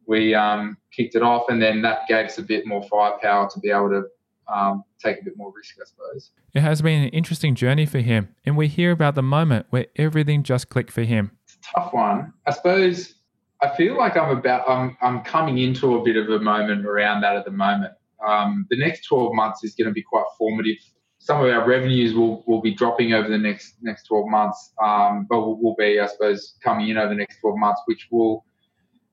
we 0.07 0.35
um, 0.35 0.77
kicked 0.95 1.15
it 1.15 1.23
off, 1.23 1.49
and 1.49 1.61
then 1.61 1.83
that 1.83 2.07
gave 2.09 2.27
us 2.27 2.39
a 2.39 2.43
bit 2.43 2.67
more 2.67 2.83
firepower 2.85 3.49
to 3.51 3.61
be 3.61 3.71
able 3.71 3.91
to 3.91 4.05
um, 4.53 4.85
take 5.03 5.21
a 5.21 5.25
bit 5.25 5.37
more 5.37 5.53
risk, 5.55 5.77
I 5.81 5.85
suppose. 5.85 6.31
It 6.55 6.61
has 6.61 6.83
been 6.83 7.05
an 7.05 7.09
interesting 7.11 7.55
journey 7.55 7.87
for 7.87 8.01
him, 8.01 8.35
and 8.45 8.57
we 8.57 8.69
hear 8.69 8.91
about 8.91 9.15
the 9.15 9.23
moment 9.23 9.67
where 9.71 9.87
everything 9.97 10.43
just 10.43 10.69
clicked 10.69 10.93
for 10.93 11.03
him. 11.03 11.33
It's 11.45 11.57
a 11.57 11.81
tough 11.81 11.93
one, 11.93 12.33
I 12.47 12.53
suppose. 12.53 13.15
I 13.63 13.75
feel 13.77 13.97
like 13.97 14.17
I'm 14.17 14.37
about 14.37 14.69
I'm 14.69 14.97
I'm 15.01 15.23
coming 15.23 15.59
into 15.59 15.97
a 15.97 16.03
bit 16.03 16.17
of 16.17 16.29
a 16.29 16.41
moment 16.41 16.85
around 16.85 17.21
that 17.23 17.37
at 17.37 17.45
the 17.45 17.53
moment. 17.53 17.93
Um, 18.27 18.67
the 18.71 18.79
next 18.79 19.07
12 19.07 19.35
months 19.35 19.65
is 19.65 19.75
going 19.75 19.89
to 19.89 19.93
be 19.93 20.03
quite 20.03 20.25
formative 20.39 20.77
some 21.23 21.41
of 21.41 21.49
our 21.49 21.65
revenues 21.65 22.15
will, 22.15 22.43
will 22.49 22.61
be 22.61 22.75
dropping 22.75 23.13
over 23.13 23.29
the 23.29 23.39
next 23.39 23.77
next 23.81 24.09
12 24.09 24.27
months, 24.27 24.73
um, 24.83 25.25
but 25.31 25.41
will, 25.41 25.63
will, 25.63 25.77
be, 25.79 26.01
I 26.01 26.07
suppose, 26.07 26.57
coming 26.65 26.89
in 26.89 26.99
over 26.99 27.11
the 27.11 27.15
next 27.15 27.41
12 27.41 27.59
months, 27.59 27.81
which 27.87 28.09
will 28.11 28.45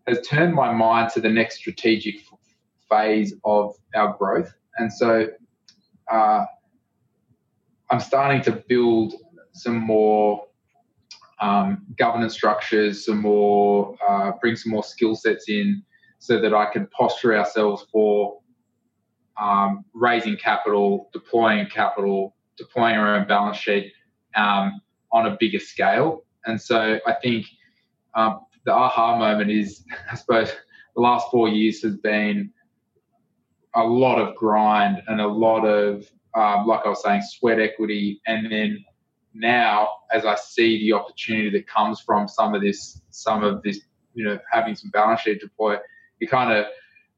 has 0.07 0.19
turned 0.25 0.55
my 0.55 0.73
mind 0.73 1.11
to 1.11 1.21
the 1.21 1.29
next 1.29 1.57
strategic 1.57 2.15
phase 2.89 3.35
of 3.45 3.75
our 3.93 4.17
growth. 4.17 4.51
And 4.79 4.91
so 4.91 5.27
uh, 6.11 6.45
I'm 7.91 7.99
starting 7.99 8.41
to 8.41 8.63
build 8.67 9.13
some 9.51 9.77
more 9.77 10.47
um, 11.39 11.85
governance 11.95 12.33
structures, 12.33 13.05
some 13.05 13.21
more, 13.21 13.95
uh, 14.07 14.31
bring 14.41 14.55
some 14.55 14.71
more 14.71 14.83
skill 14.83 15.15
sets 15.15 15.47
in 15.47 15.83
so 16.17 16.41
that 16.41 16.55
I 16.55 16.65
can 16.73 16.87
posture 16.87 17.37
ourselves 17.37 17.85
for 17.91 18.39
um, 19.39 19.85
raising 19.93 20.37
capital, 20.37 21.09
deploying 21.13 21.67
capital, 21.67 22.35
deploying 22.57 22.95
our 22.95 23.15
own 23.15 23.27
balance 23.27 23.57
sheet 23.57 23.93
um, 24.35 24.81
on 25.11 25.27
a 25.27 25.37
bigger 25.39 25.59
scale. 25.59 26.23
And 26.45 26.61
so 26.61 26.99
I 27.05 27.13
think 27.13 27.45
um, 28.15 28.41
the 28.65 28.73
aha 28.73 29.17
moment 29.17 29.49
is, 29.49 29.83
I 30.11 30.15
suppose, 30.15 30.51
the 30.95 31.01
last 31.01 31.27
four 31.31 31.47
years 31.47 31.81
has 31.83 31.95
been 31.97 32.51
a 33.75 33.83
lot 33.83 34.19
of 34.19 34.35
grind 34.35 35.01
and 35.07 35.21
a 35.21 35.27
lot 35.27 35.63
of, 35.65 36.09
um, 36.35 36.67
like 36.67 36.81
I 36.85 36.89
was 36.89 37.03
saying, 37.03 37.21
sweat 37.21 37.59
equity. 37.59 38.21
And 38.27 38.51
then 38.51 38.83
now, 39.33 39.89
as 40.11 40.25
I 40.25 40.35
see 40.35 40.79
the 40.79 40.93
opportunity 40.93 41.49
that 41.51 41.67
comes 41.67 41.99
from 42.01 42.27
some 42.27 42.55
of 42.55 42.61
this, 42.61 43.01
some 43.11 43.43
of 43.43 43.61
this, 43.61 43.81
you 44.15 44.25
know, 44.25 44.39
having 44.51 44.75
some 44.75 44.89
balance 44.89 45.21
sheet 45.21 45.39
deploy, 45.39 45.77
it 46.19 46.29
kind 46.29 46.51
of 46.51 46.65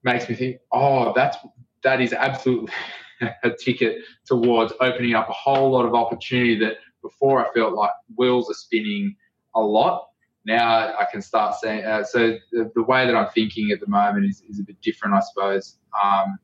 makes 0.03 0.27
me 0.29 0.35
think, 0.35 0.57
oh, 0.71 1.13
that's 1.15 1.37
that 1.83 2.01
is 2.01 2.13
absolutely 2.13 2.73
a 3.43 3.49
ticket 3.51 3.97
towards 4.25 4.73
opening 4.79 5.13
up 5.13 5.29
a 5.29 5.33
whole 5.33 5.71
lot 5.71 5.85
of 5.85 5.93
opportunity 5.93 6.57
that 6.59 6.77
before 7.01 7.45
I 7.45 7.51
felt 7.53 7.73
like 7.73 7.91
wheels 8.15 8.49
are 8.49 8.55
spinning 8.55 9.15
a 9.55 9.61
lot. 9.61 10.07
Now 10.45 10.95
I 10.97 11.05
can 11.11 11.21
start 11.21 11.55
saying, 11.55 11.85
uh, 11.85 12.03
so 12.03 12.37
the, 12.51 12.71
the, 12.73 12.83
way 12.83 13.05
that 13.05 13.15
I'm 13.15 13.29
thinking 13.29 13.71
at 13.71 13.79
the 13.79 13.87
moment 13.87 14.25
is, 14.25 14.41
is 14.49 14.59
a 14.59 14.63
bit 14.63 14.81
different, 14.81 15.13
I 15.13 15.19
suppose. 15.19 15.77
Um, 16.03 16.37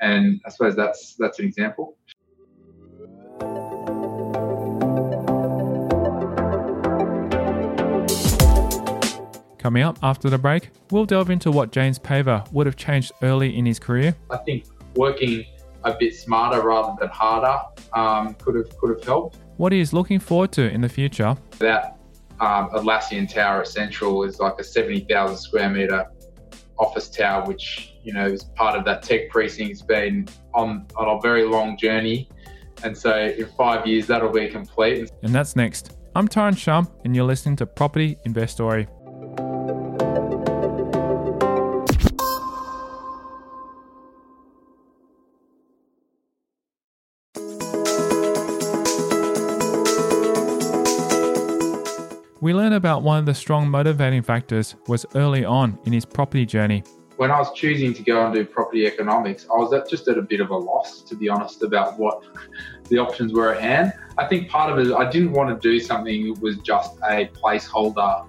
and 0.00 0.40
I 0.46 0.50
suppose 0.50 0.76
that's 0.76 1.16
that's 1.18 1.40
an 1.40 1.46
example. 1.46 1.97
Coming 9.68 9.82
up 9.82 9.98
after 10.02 10.30
the 10.30 10.38
break, 10.38 10.70
we'll 10.90 11.04
delve 11.04 11.28
into 11.28 11.50
what 11.50 11.72
James 11.72 11.98
Paver 11.98 12.50
would 12.52 12.64
have 12.64 12.76
changed 12.76 13.12
early 13.20 13.54
in 13.54 13.66
his 13.66 13.78
career. 13.78 14.16
I 14.30 14.38
think 14.38 14.64
working 14.96 15.44
a 15.84 15.94
bit 15.94 16.16
smarter 16.16 16.66
rather 16.66 16.96
than 16.98 17.10
harder 17.10 17.60
um, 17.92 18.32
could 18.36 18.54
have 18.54 18.74
could 18.78 18.96
have 18.96 19.04
helped. 19.04 19.36
What 19.58 19.72
he 19.72 19.80
is 19.80 19.92
looking 19.92 20.20
forward 20.20 20.52
to 20.52 20.70
in 20.70 20.80
the 20.80 20.88
future. 20.88 21.36
That 21.58 21.98
um, 22.40 22.70
Atlassian 22.70 23.30
Tower 23.30 23.60
at 23.60 23.68
Central 23.68 24.24
is 24.24 24.40
like 24.40 24.54
a 24.58 24.64
seventy 24.64 25.00
thousand 25.00 25.36
square 25.36 25.68
meter 25.68 26.06
office 26.78 27.10
tower, 27.10 27.46
which 27.46 27.92
you 28.02 28.14
know 28.14 28.24
is 28.24 28.44
part 28.44 28.74
of 28.74 28.86
that 28.86 29.02
tech 29.02 29.28
precinct. 29.28 29.70
It's 29.72 29.82
been 29.82 30.28
on 30.54 30.86
on 30.96 31.18
a 31.18 31.20
very 31.20 31.44
long 31.44 31.76
journey, 31.76 32.30
and 32.84 32.96
so 32.96 33.14
in 33.14 33.46
five 33.48 33.86
years 33.86 34.06
that'll 34.06 34.32
be 34.32 34.48
complete. 34.48 35.10
And 35.22 35.34
that's 35.34 35.56
next. 35.56 35.98
I'm 36.14 36.26
Tyron 36.26 36.56
Shum, 36.56 36.88
and 37.04 37.14
you're 37.14 37.26
listening 37.26 37.54
to 37.56 37.66
Property 37.66 38.16
Investory. 38.24 38.88
About 52.78 53.02
one 53.02 53.18
of 53.18 53.26
the 53.26 53.34
strong 53.34 53.68
motivating 53.68 54.22
factors 54.22 54.76
was 54.86 55.04
early 55.14 55.44
on 55.44 55.78
in 55.84 55.92
his 55.92 56.06
property 56.06 56.46
journey. 56.46 56.82
When 57.16 57.30
I 57.30 57.38
was 57.38 57.52
choosing 57.52 57.92
to 57.94 58.02
go 58.02 58.24
and 58.24 58.32
do 58.32 58.44
property 58.46 58.86
economics, 58.86 59.46
I 59.52 59.58
was 59.58 59.74
just 59.90 60.06
at 60.08 60.16
a 60.16 60.22
bit 60.22 60.40
of 60.40 60.50
a 60.50 60.56
loss, 60.56 61.02
to 61.02 61.16
be 61.16 61.28
honest, 61.28 61.62
about 61.62 61.98
what 61.98 62.22
the 62.88 62.98
options 62.98 63.32
were 63.32 63.52
at 63.52 63.60
hand. 63.60 63.92
I 64.16 64.26
think 64.26 64.48
part 64.48 64.70
of 64.72 64.78
it, 64.78 64.94
I 64.94 65.10
didn't 65.10 65.32
want 65.32 65.50
to 65.50 65.68
do 65.68 65.80
something 65.80 66.32
that 66.32 66.40
was 66.40 66.58
just 66.58 66.96
a 67.10 67.26
placeholder 67.34 68.26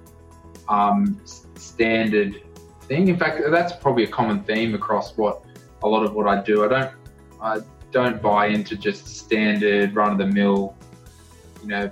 um, 0.68 1.22
standard 1.56 2.42
thing. 2.82 3.08
In 3.08 3.18
fact, 3.18 3.42
that's 3.52 3.74
probably 3.74 4.04
a 4.04 4.08
common 4.08 4.44
theme 4.44 4.74
across 4.74 5.16
what 5.16 5.44
a 5.84 5.88
lot 5.88 6.04
of 6.04 6.14
what 6.16 6.28
I 6.28 6.42
do. 6.42 6.66
I 6.66 6.68
don't, 6.68 6.92
I 7.40 7.60
don't 7.92 8.22
buy 8.22 8.48
into 8.48 8.76
just 8.76 9.08
standard 9.08 9.96
run 9.96 10.12
of 10.12 10.18
the 10.18 10.26
mill, 10.26 10.76
you 11.62 11.68
know, 11.68 11.92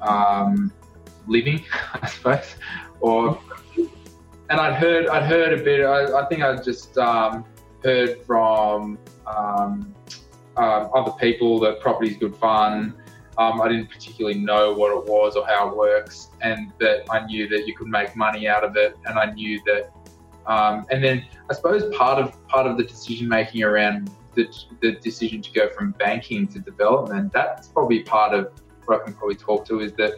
um, 0.00 0.72
living, 1.26 1.64
I 1.94 2.06
suppose. 2.06 2.56
Or, 3.00 3.40
and 4.50 4.60
I'd 4.60 4.74
heard, 4.74 5.06
I'd 5.08 5.24
heard 5.24 5.58
a 5.58 5.62
bit. 5.62 5.84
I, 5.84 6.20
I 6.20 6.26
think 6.26 6.42
I 6.42 6.56
just 6.56 6.96
um, 6.98 7.44
heard 7.82 8.24
from 8.24 8.98
um, 9.26 9.94
uh, 10.56 10.88
other 10.94 11.12
people 11.12 11.58
that 11.60 11.80
property 11.80 12.10
is 12.10 12.16
good 12.16 12.36
fun. 12.36 12.94
Um, 13.38 13.60
I 13.60 13.68
didn't 13.68 13.88
particularly 13.88 14.38
know 14.38 14.74
what 14.74 14.90
it 14.96 15.08
was 15.08 15.36
or 15.36 15.46
how 15.46 15.68
it 15.68 15.76
works, 15.76 16.28
and 16.42 16.72
that 16.78 17.04
I 17.10 17.24
knew 17.24 17.48
that 17.48 17.66
you 17.66 17.74
could 17.74 17.86
make 17.86 18.14
money 18.16 18.46
out 18.48 18.64
of 18.64 18.76
it, 18.76 18.96
and 19.06 19.18
I 19.18 19.32
knew 19.32 19.60
that. 19.66 19.92
Um, 20.46 20.84
and 20.90 21.02
then 21.02 21.24
I 21.48 21.54
suppose 21.54 21.94
part 21.94 22.18
of 22.18 22.46
part 22.48 22.66
of 22.66 22.76
the 22.76 22.84
decision 22.84 23.28
making 23.28 23.62
around 23.62 24.10
the, 24.34 24.46
the 24.80 24.92
decision 24.92 25.42
to 25.42 25.52
go 25.52 25.68
from 25.70 25.92
banking 25.92 26.46
to 26.48 26.58
development, 26.58 27.32
that's 27.32 27.68
probably 27.68 28.02
part 28.02 28.34
of 28.34 28.52
what 28.84 29.00
I 29.00 29.04
can 29.04 29.14
probably 29.14 29.36
talk 29.36 29.64
to 29.66 29.80
is 29.80 29.92
that 29.94 30.14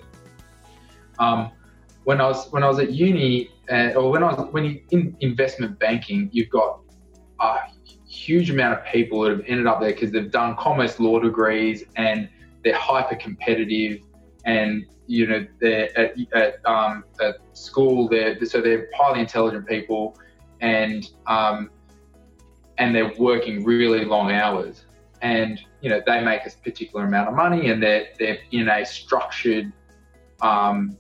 um, 1.19 1.51
when 2.05 2.21
I 2.21 2.27
was 2.27 2.51
when 2.51 2.63
I 2.63 2.69
was 2.69 2.79
at 2.79 2.91
uni 2.91 3.51
uh, 3.71 3.93
or 3.95 4.11
when 4.11 4.23
I 4.23 4.33
was 4.33 4.53
when 4.53 4.65
you 4.65 4.83
in 4.91 5.17
investment 5.21 5.79
banking, 5.79 6.29
you've 6.33 6.51
got 6.51 6.81
a 7.41 7.59
huge 8.07 8.51
amount 8.51 8.79
of 8.79 8.85
people 8.87 9.23
that 9.23 9.31
have 9.31 9.43
ended 9.47 9.67
up 9.67 9.81
there 9.81 9.91
because 9.91 10.11
they've 10.11 10.31
done 10.31 10.57
commerce 10.57 11.01
law 11.01 11.19
degrees 11.19 11.85
and 11.97 12.29
they're 12.63 12.77
hyper 12.77 13.17
competitive 13.17 14.01
and 14.45 14.85
you 15.07 15.27
know 15.27 15.47
they're 15.61 15.97
at, 15.99 16.15
at, 16.35 16.67
um, 16.67 17.05
at 17.21 17.37
school 17.53 18.09
they're 18.09 18.43
so 18.45 18.61
they're 18.61 18.89
highly 18.95 19.21
intelligent 19.21 19.67
people 19.67 20.17
and 20.61 21.11
um, 21.27 21.71
and 22.79 22.95
they're 22.95 23.13
working 23.19 23.65
really 23.65 24.05
long 24.05 24.31
hours 24.31 24.85
and 25.23 25.61
you 25.81 25.89
know 25.89 26.01
they 26.07 26.23
make 26.23 26.47
a 26.47 26.51
particular 26.63 27.07
amount 27.07 27.29
of 27.29 27.35
money 27.35 27.71
and 27.71 27.83
they're 27.83 28.09
they're 28.19 28.39
in 28.51 28.69
a 28.69 28.85
structured 28.85 29.73
um, 30.41 30.97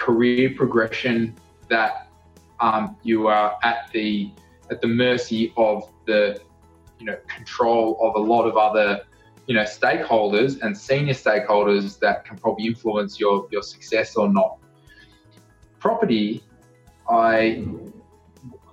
career 0.00 0.50
progression 0.56 1.36
that 1.68 2.08
um, 2.58 2.96
you 3.02 3.26
are 3.28 3.56
at 3.62 3.90
the 3.92 4.30
at 4.70 4.80
the 4.80 4.88
mercy 4.88 5.52
of 5.56 5.88
the 6.06 6.40
you 6.98 7.06
know 7.06 7.16
control 7.28 7.98
of 8.00 8.14
a 8.16 8.24
lot 8.32 8.44
of 8.46 8.56
other 8.56 9.02
you 9.46 9.54
know 9.54 9.62
stakeholders 9.62 10.60
and 10.62 10.76
senior 10.76 11.12
stakeholders 11.12 11.98
that 12.00 12.24
can 12.24 12.36
probably 12.38 12.66
influence 12.66 13.20
your 13.20 13.46
your 13.50 13.62
success 13.62 14.16
or 14.16 14.28
not. 14.28 14.58
Property, 15.78 16.42
I 17.08 17.64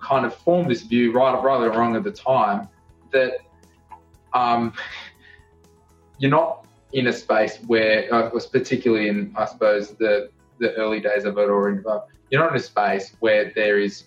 kind 0.01 0.25
of 0.25 0.33
formed 0.33 0.71
this 0.71 0.83
view 0.83 1.11
right 1.11 1.41
right 1.43 1.61
or 1.61 1.71
wrong 1.71 1.95
at 1.95 2.03
the 2.03 2.11
time 2.11 2.69
that 3.11 3.33
um, 4.33 4.73
you're 6.19 6.31
not 6.31 6.65
in 6.93 7.07
a 7.07 7.13
space 7.13 7.57
where 7.67 8.13
uh, 8.13 8.29
particularly 8.51 9.09
in 9.09 9.33
I 9.35 9.45
suppose 9.45 9.95
the 9.95 10.29
the 10.59 10.73
early 10.75 10.99
days 10.99 11.25
of 11.25 11.37
it 11.37 11.49
or 11.49 11.83
uh, 11.87 11.99
you're 12.29 12.41
not 12.41 12.51
in 12.51 12.57
a 12.57 12.59
space 12.59 13.15
where 13.19 13.51
there 13.55 13.79
is 13.79 14.05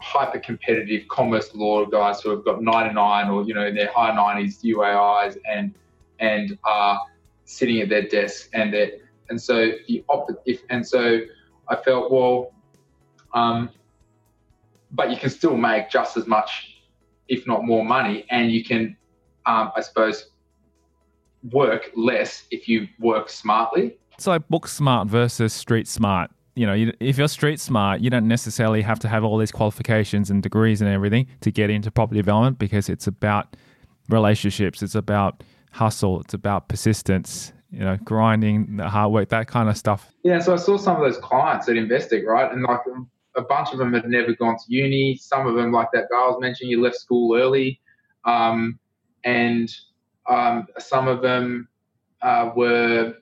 hyper 0.00 0.38
competitive 0.38 1.06
commerce 1.08 1.54
law 1.54 1.84
guys 1.84 2.20
who 2.20 2.30
have 2.30 2.44
got 2.44 2.62
99 2.62 3.28
or 3.28 3.42
you 3.44 3.54
know 3.54 3.66
in 3.66 3.74
their 3.74 3.90
high 3.92 4.10
90s 4.10 4.62
UAIs 4.62 5.36
and 5.50 5.74
and 6.20 6.58
are 6.64 7.00
sitting 7.44 7.80
at 7.80 7.88
their 7.88 8.06
desks 8.06 8.48
and 8.52 8.72
that 8.72 9.00
and 9.30 9.40
so 9.40 9.72
the 9.88 10.04
op- 10.08 10.30
if 10.46 10.62
and 10.70 10.86
so 10.86 11.20
I 11.68 11.76
felt 11.76 12.10
well 12.12 12.52
um, 13.34 13.70
but 14.92 15.10
you 15.10 15.16
can 15.16 15.30
still 15.30 15.56
make 15.56 15.90
just 15.90 16.16
as 16.16 16.26
much 16.26 16.80
if 17.28 17.46
not 17.46 17.64
more 17.64 17.84
money 17.84 18.24
and 18.30 18.50
you 18.50 18.64
can 18.64 18.96
um, 19.46 19.72
I 19.74 19.80
suppose 19.80 20.30
work 21.50 21.90
less 21.94 22.44
if 22.50 22.68
you 22.68 22.88
work 22.98 23.28
smartly 23.28 23.98
it's 24.18 24.26
like 24.26 24.46
book 24.48 24.66
smart 24.68 25.08
versus 25.08 25.52
street 25.52 25.88
smart 25.88 26.30
you 26.58 26.66
know, 26.66 26.74
you, 26.74 26.92
if 26.98 27.16
you're 27.16 27.28
street 27.28 27.60
smart, 27.60 28.00
you 28.00 28.10
don't 28.10 28.26
necessarily 28.26 28.82
have 28.82 28.98
to 28.98 29.08
have 29.08 29.22
all 29.22 29.38
these 29.38 29.52
qualifications 29.52 30.28
and 30.28 30.42
degrees 30.42 30.80
and 30.80 30.90
everything 30.90 31.28
to 31.42 31.52
get 31.52 31.70
into 31.70 31.88
property 31.88 32.18
development 32.18 32.58
because 32.58 32.88
it's 32.88 33.06
about 33.06 33.56
relationships, 34.08 34.82
it's 34.82 34.96
about 34.96 35.44
hustle, 35.70 36.20
it's 36.20 36.34
about 36.34 36.68
persistence, 36.68 37.52
you 37.70 37.78
know, 37.78 37.96
grinding, 37.98 38.76
the 38.76 38.88
hard 38.88 39.12
work, 39.12 39.28
that 39.28 39.46
kind 39.46 39.68
of 39.68 39.76
stuff. 39.76 40.12
Yeah, 40.24 40.40
so 40.40 40.52
I 40.52 40.56
saw 40.56 40.76
some 40.76 40.96
of 40.96 41.02
those 41.02 41.18
clients 41.18 41.68
at 41.68 41.76
Investec, 41.76 42.24
right? 42.24 42.50
And 42.50 42.64
like 42.64 42.80
a 43.36 43.42
bunch 43.42 43.70
of 43.70 43.78
them 43.78 43.92
had 43.92 44.08
never 44.08 44.34
gone 44.34 44.56
to 44.56 44.64
uni. 44.66 45.16
Some 45.16 45.46
of 45.46 45.54
them, 45.54 45.70
like 45.70 45.92
that 45.92 46.08
guy 46.10 46.16
I 46.16 46.26
was 46.26 46.38
mentioning, 46.40 46.72
you 46.72 46.82
left 46.82 46.96
school 46.96 47.36
early. 47.36 47.80
Um, 48.24 48.80
and 49.22 49.72
um, 50.28 50.66
some 50.78 51.06
of 51.06 51.22
them 51.22 51.68
uh, 52.20 52.50
were, 52.56 53.14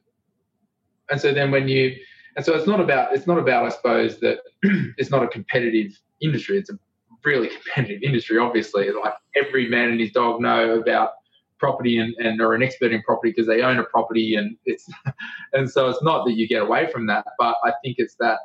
and 1.10 1.20
so 1.20 1.32
then 1.32 1.50
when 1.50 1.68
you, 1.68 1.94
and 2.36 2.44
so 2.44 2.54
it's 2.54 2.66
not 2.66 2.80
about 2.80 3.14
it's 3.14 3.26
not 3.26 3.38
about 3.38 3.64
I 3.64 3.68
suppose 3.70 4.18
that 4.20 4.38
it's 4.98 5.10
not 5.10 5.22
a 5.22 5.28
competitive 5.28 5.98
industry. 6.20 6.58
It's 6.58 6.70
a 6.70 6.78
really 7.24 7.48
competitive 7.48 8.02
industry. 8.02 8.38
Obviously, 8.38 8.90
like 8.90 9.14
every 9.36 9.68
man 9.68 9.90
and 9.90 10.00
his 10.00 10.12
dog 10.12 10.40
know 10.40 10.78
about 10.78 11.10
property 11.58 11.98
and, 11.98 12.14
and 12.18 12.40
are 12.40 12.52
an 12.52 12.62
expert 12.62 12.92
in 12.92 13.02
property 13.02 13.30
because 13.30 13.46
they 13.46 13.62
own 13.62 13.78
a 13.78 13.84
property 13.84 14.34
and 14.34 14.56
it's 14.66 14.86
and 15.52 15.70
so 15.70 15.88
it's 15.88 16.02
not 16.02 16.24
that 16.26 16.34
you 16.34 16.46
get 16.46 16.62
away 16.62 16.90
from 16.92 17.06
that, 17.06 17.24
but 17.38 17.56
I 17.64 17.72
think 17.82 17.96
it's 17.98 18.16
that 18.20 18.38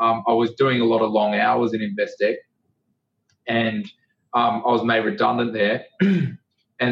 um, 0.00 0.24
I 0.26 0.32
was 0.32 0.52
doing 0.54 0.80
a 0.80 0.84
lot 0.84 1.02
of 1.02 1.10
long 1.10 1.34
hours 1.34 1.72
in 1.72 1.80
Investec 1.80 2.36
and 3.46 3.86
um, 4.34 4.62
I 4.66 4.70
was 4.70 4.82
made 4.82 5.04
redundant 5.04 5.52
there, 5.52 5.86
and 6.00 6.38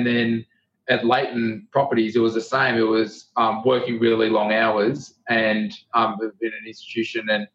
then 0.06 0.46
at 0.88 1.06
Leighton 1.06 1.66
Properties, 1.72 2.16
it 2.16 2.20
was 2.20 2.34
the 2.34 2.40
same. 2.40 2.76
It 2.76 2.82
was 2.82 3.30
um, 3.36 3.62
working 3.64 3.98
really 3.98 4.28
long 4.28 4.52
hours 4.52 5.14
and 5.28 5.72
um, 5.94 6.18
in 6.20 6.48
an 6.48 6.66
institution, 6.66 7.28
and 7.30 7.48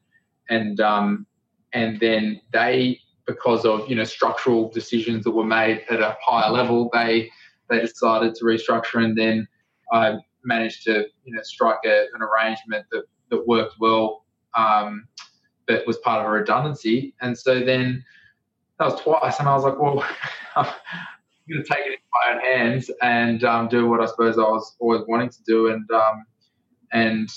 and 0.49 0.79
um, 0.79 1.27
and 1.73 1.99
then 1.99 2.41
they, 2.51 2.99
because 3.27 3.65
of 3.65 3.87
you 3.87 3.95
know 3.95 4.03
structural 4.03 4.69
decisions 4.69 5.23
that 5.25 5.31
were 5.31 5.43
made 5.43 5.83
at 5.89 6.01
a 6.01 6.17
higher 6.21 6.51
level, 6.51 6.89
they 6.91 7.29
they 7.69 7.79
decided 7.79 8.33
to 8.35 8.45
restructure, 8.45 9.03
and 9.03 9.17
then 9.17 9.47
I 9.91 10.17
managed 10.43 10.83
to 10.85 11.05
you 11.23 11.35
know 11.35 11.43
strike 11.43 11.79
a, 11.85 12.07
an 12.13 12.21
arrangement 12.21 12.87
that 12.91 13.03
that 13.29 13.47
worked 13.47 13.75
well, 13.79 14.25
um, 14.57 15.07
that 15.67 15.85
was 15.85 15.97
part 15.97 16.21
of 16.21 16.25
a 16.25 16.31
redundancy, 16.31 17.13
and 17.21 17.37
so 17.37 17.59
then 17.59 18.03
that 18.79 18.85
was 18.85 18.99
twice, 19.01 19.39
and 19.39 19.47
I 19.47 19.55
was 19.55 19.65
like, 19.65 19.79
well. 19.79 20.03
going 21.49 21.63
to 21.63 21.69
take 21.69 21.85
it 21.85 21.93
into 21.93 22.03
my 22.13 22.33
own 22.33 22.39
hands 22.41 22.91
and 23.01 23.43
um, 23.43 23.67
do 23.67 23.88
what 23.88 24.01
I 24.01 24.05
suppose 24.05 24.38
I 24.38 24.41
was 24.41 24.75
always 24.79 25.01
wanting 25.07 25.29
to 25.29 25.43
do, 25.45 25.67
and 25.67 25.89
um, 25.91 26.25
and 26.91 27.29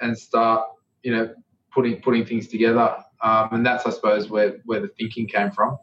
and 0.00 0.18
start, 0.18 0.66
you 1.02 1.14
know, 1.14 1.34
putting 1.72 2.00
putting 2.00 2.24
things 2.24 2.48
together. 2.48 2.96
Um, 3.22 3.48
and 3.52 3.66
that's, 3.66 3.84
I 3.84 3.90
suppose, 3.90 4.30
where 4.30 4.58
where 4.64 4.80
the 4.80 4.88
thinking 4.98 5.26
came 5.26 5.50
from. 5.50 5.78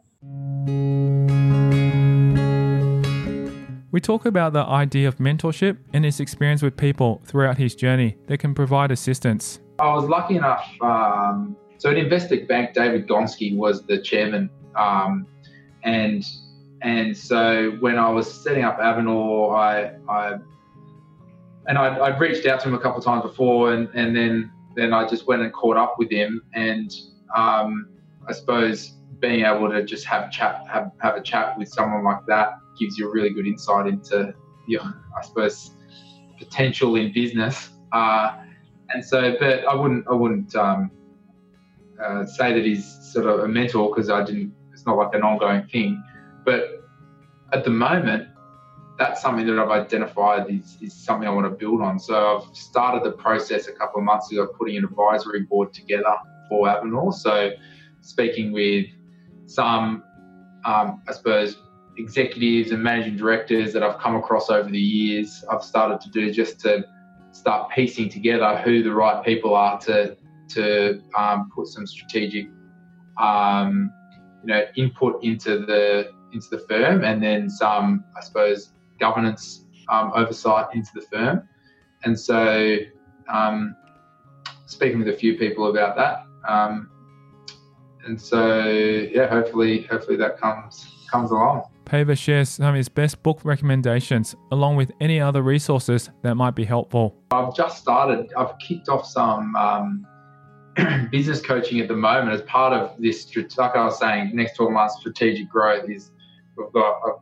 We 3.90 4.00
talk 4.00 4.26
about 4.26 4.52
the 4.52 4.64
idea 4.64 5.08
of 5.08 5.16
mentorship 5.16 5.78
and 5.92 6.04
his 6.04 6.20
experience 6.20 6.62
with 6.62 6.76
people 6.76 7.22
throughout 7.24 7.56
his 7.56 7.74
journey 7.74 8.16
that 8.26 8.38
can 8.38 8.54
provide 8.54 8.90
assistance. 8.90 9.60
I 9.78 9.94
was 9.94 10.04
lucky 10.04 10.36
enough. 10.36 10.68
Um, 10.82 11.56
so 11.78 11.90
at 11.90 11.96
Investec 11.96 12.46
Bank, 12.48 12.74
David 12.74 13.08
Gonski 13.08 13.56
was 13.56 13.86
the 13.86 14.02
chairman, 14.02 14.50
um, 14.76 15.26
and 15.84 16.24
and 16.82 17.16
so 17.16 17.76
when 17.80 17.98
I 17.98 18.08
was 18.10 18.32
setting 18.32 18.64
up 18.64 18.78
Avenor, 18.78 19.54
I, 19.56 19.92
I 20.10 20.38
and 21.66 21.76
I'd, 21.76 21.98
I'd, 21.98 22.20
reached 22.20 22.46
out 22.46 22.60
to 22.60 22.68
him 22.68 22.74
a 22.74 22.78
couple 22.78 22.98
of 22.98 23.04
times 23.04 23.22
before, 23.22 23.72
and, 23.72 23.88
and 23.94 24.16
then 24.16 24.50
then 24.74 24.92
I 24.92 25.06
just 25.08 25.26
went 25.26 25.42
and 25.42 25.52
caught 25.52 25.76
up 25.76 25.96
with 25.98 26.10
him, 26.10 26.42
and 26.54 26.90
um, 27.36 27.88
I 28.28 28.32
suppose 28.32 28.98
being 29.20 29.44
able 29.44 29.68
to 29.70 29.84
just 29.84 30.04
have 30.04 30.28
a 30.28 30.30
chat, 30.30 30.64
have, 30.70 30.92
have 31.00 31.16
a 31.16 31.22
chat 31.22 31.58
with 31.58 31.68
someone 31.68 32.04
like 32.04 32.24
that 32.26 32.58
gives 32.78 32.96
you 32.96 33.08
a 33.08 33.12
really 33.12 33.30
good 33.30 33.46
insight 33.46 33.86
into 33.86 34.32
your, 34.66 34.82
I 34.82 35.22
suppose, 35.22 35.72
potential 36.38 36.94
in 36.96 37.12
business. 37.12 37.70
Uh, 37.90 38.36
and 38.90 39.04
so, 39.04 39.34
but 39.40 39.66
I 39.66 39.74
wouldn't, 39.74 40.06
I 40.08 40.14
wouldn't 40.14 40.54
um, 40.54 40.90
uh, 42.02 42.24
say 42.24 42.54
that 42.54 42.64
he's 42.64 42.86
sort 43.12 43.26
of 43.26 43.40
a 43.40 43.48
mentor 43.48 43.92
because 43.92 44.10
I 44.10 44.24
didn't. 44.24 44.54
It's 44.72 44.86
not 44.86 44.96
like 44.96 45.14
an 45.14 45.22
ongoing 45.22 45.66
thing. 45.66 46.02
But 46.48 46.82
at 47.52 47.62
the 47.62 47.70
moment, 47.70 48.26
that's 48.98 49.20
something 49.20 49.46
that 49.48 49.58
I've 49.58 49.68
identified 49.68 50.48
is, 50.48 50.78
is 50.80 50.94
something 50.94 51.28
I 51.28 51.30
want 51.30 51.44
to 51.44 51.50
build 51.50 51.82
on. 51.82 51.98
So 51.98 52.38
I've 52.38 52.56
started 52.56 53.04
the 53.04 53.12
process 53.12 53.68
a 53.68 53.72
couple 53.72 53.98
of 53.98 54.06
months 54.06 54.32
ago, 54.32 54.44
of 54.44 54.54
putting 54.54 54.78
an 54.78 54.84
advisory 54.84 55.42
board 55.42 55.74
together 55.74 56.16
for 56.48 56.66
Avenor. 56.66 57.12
So 57.12 57.50
speaking 58.00 58.52
with 58.52 58.86
some, 59.44 60.02
um, 60.64 61.02
I 61.06 61.12
suppose, 61.12 61.58
executives 61.98 62.70
and 62.70 62.82
managing 62.82 63.18
directors 63.18 63.74
that 63.74 63.82
I've 63.82 63.98
come 63.98 64.16
across 64.16 64.48
over 64.48 64.70
the 64.70 64.80
years, 64.80 65.44
I've 65.52 65.62
started 65.62 66.00
to 66.00 66.08
do 66.08 66.32
just 66.32 66.60
to 66.60 66.82
start 67.30 67.70
piecing 67.72 68.08
together 68.08 68.56
who 68.64 68.82
the 68.82 68.94
right 68.94 69.22
people 69.22 69.54
are 69.54 69.78
to 69.80 70.16
to 70.54 71.02
um, 71.14 71.50
put 71.54 71.66
some 71.66 71.86
strategic 71.86 72.46
um, 73.20 73.92
you 74.42 74.54
know 74.54 74.64
input 74.76 75.22
into 75.22 75.66
the 75.66 76.17
into 76.32 76.48
the 76.50 76.58
firm 76.60 77.04
and 77.04 77.22
then 77.22 77.48
some 77.48 78.04
I 78.16 78.20
suppose 78.20 78.72
governance 79.00 79.64
um, 79.88 80.12
oversight 80.14 80.74
into 80.74 80.90
the 80.94 81.02
firm 81.02 81.48
and 82.04 82.18
so 82.18 82.76
um, 83.32 83.74
speaking 84.66 84.98
with 84.98 85.08
a 85.08 85.16
few 85.16 85.38
people 85.38 85.70
about 85.70 85.96
that 85.96 86.26
um, 86.50 86.90
and 88.04 88.20
so 88.20 88.64
yeah 88.66 89.26
hopefully 89.26 89.82
hopefully 89.82 90.16
that 90.16 90.38
comes 90.38 90.86
comes 91.10 91.30
along 91.30 91.64
Paver 91.88 92.18
shares 92.18 92.50
some 92.50 92.66
of 92.66 92.74
his 92.74 92.90
best 92.90 93.22
book 93.22 93.40
recommendations 93.44 94.36
along 94.52 94.76
with 94.76 94.92
any 95.00 95.20
other 95.20 95.40
resources 95.40 96.10
that 96.22 96.34
might 96.34 96.54
be 96.54 96.64
helpful. 96.64 97.16
I've 97.30 97.56
just 97.56 97.78
started, 97.78 98.30
I've 98.36 98.58
kicked 98.58 98.90
off 98.90 99.06
some 99.06 99.56
um, 99.56 100.06
business 101.10 101.40
coaching 101.40 101.80
at 101.80 101.88
the 101.88 101.96
moment 101.96 102.32
as 102.32 102.42
part 102.42 102.74
of 102.74 103.00
this, 103.00 103.34
like 103.56 103.74
I 103.74 103.84
was 103.84 103.98
saying, 103.98 104.32
next 104.34 104.56
12 104.56 104.70
months 104.70 104.96
strategic 105.00 105.48
growth 105.48 105.88
is 105.88 106.10
we've 106.58 106.72
got 106.72 107.00
a, 107.06 107.12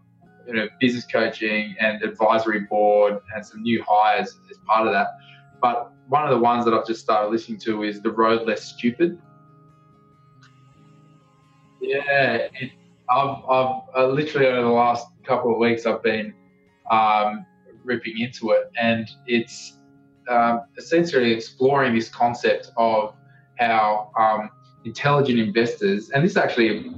you 0.46 0.54
know, 0.54 0.68
business 0.80 1.06
coaching 1.06 1.74
and 1.80 2.02
advisory 2.02 2.60
board 2.60 3.20
and 3.34 3.44
some 3.44 3.62
new 3.62 3.84
hires 3.86 4.38
as 4.50 4.58
part 4.66 4.86
of 4.86 4.92
that. 4.92 5.08
But 5.60 5.92
one 6.08 6.24
of 6.24 6.30
the 6.30 6.38
ones 6.38 6.64
that 6.64 6.74
I've 6.74 6.86
just 6.86 7.00
started 7.00 7.30
listening 7.30 7.58
to 7.60 7.82
is 7.82 8.00
The 8.00 8.10
Road 8.10 8.46
Less 8.46 8.64
Stupid. 8.64 9.18
Yeah, 11.80 12.48
it, 12.54 12.70
I've, 13.10 13.36
I've 13.48 13.74
uh, 13.96 14.06
literally 14.08 14.46
over 14.46 14.62
the 14.62 14.68
last 14.68 15.06
couple 15.24 15.52
of 15.52 15.58
weeks, 15.58 15.86
I've 15.86 16.02
been 16.02 16.34
um, 16.90 17.44
ripping 17.84 18.18
into 18.18 18.50
it, 18.50 18.70
and 18.80 19.08
it's 19.26 19.78
um, 20.28 20.62
essentially 20.76 21.32
exploring 21.32 21.94
this 21.94 22.08
concept 22.08 22.70
of 22.76 23.14
how 23.58 24.10
um, 24.18 24.50
intelligent 24.84 25.38
investors, 25.38 26.10
and 26.10 26.24
this 26.24 26.36
actually 26.36 26.90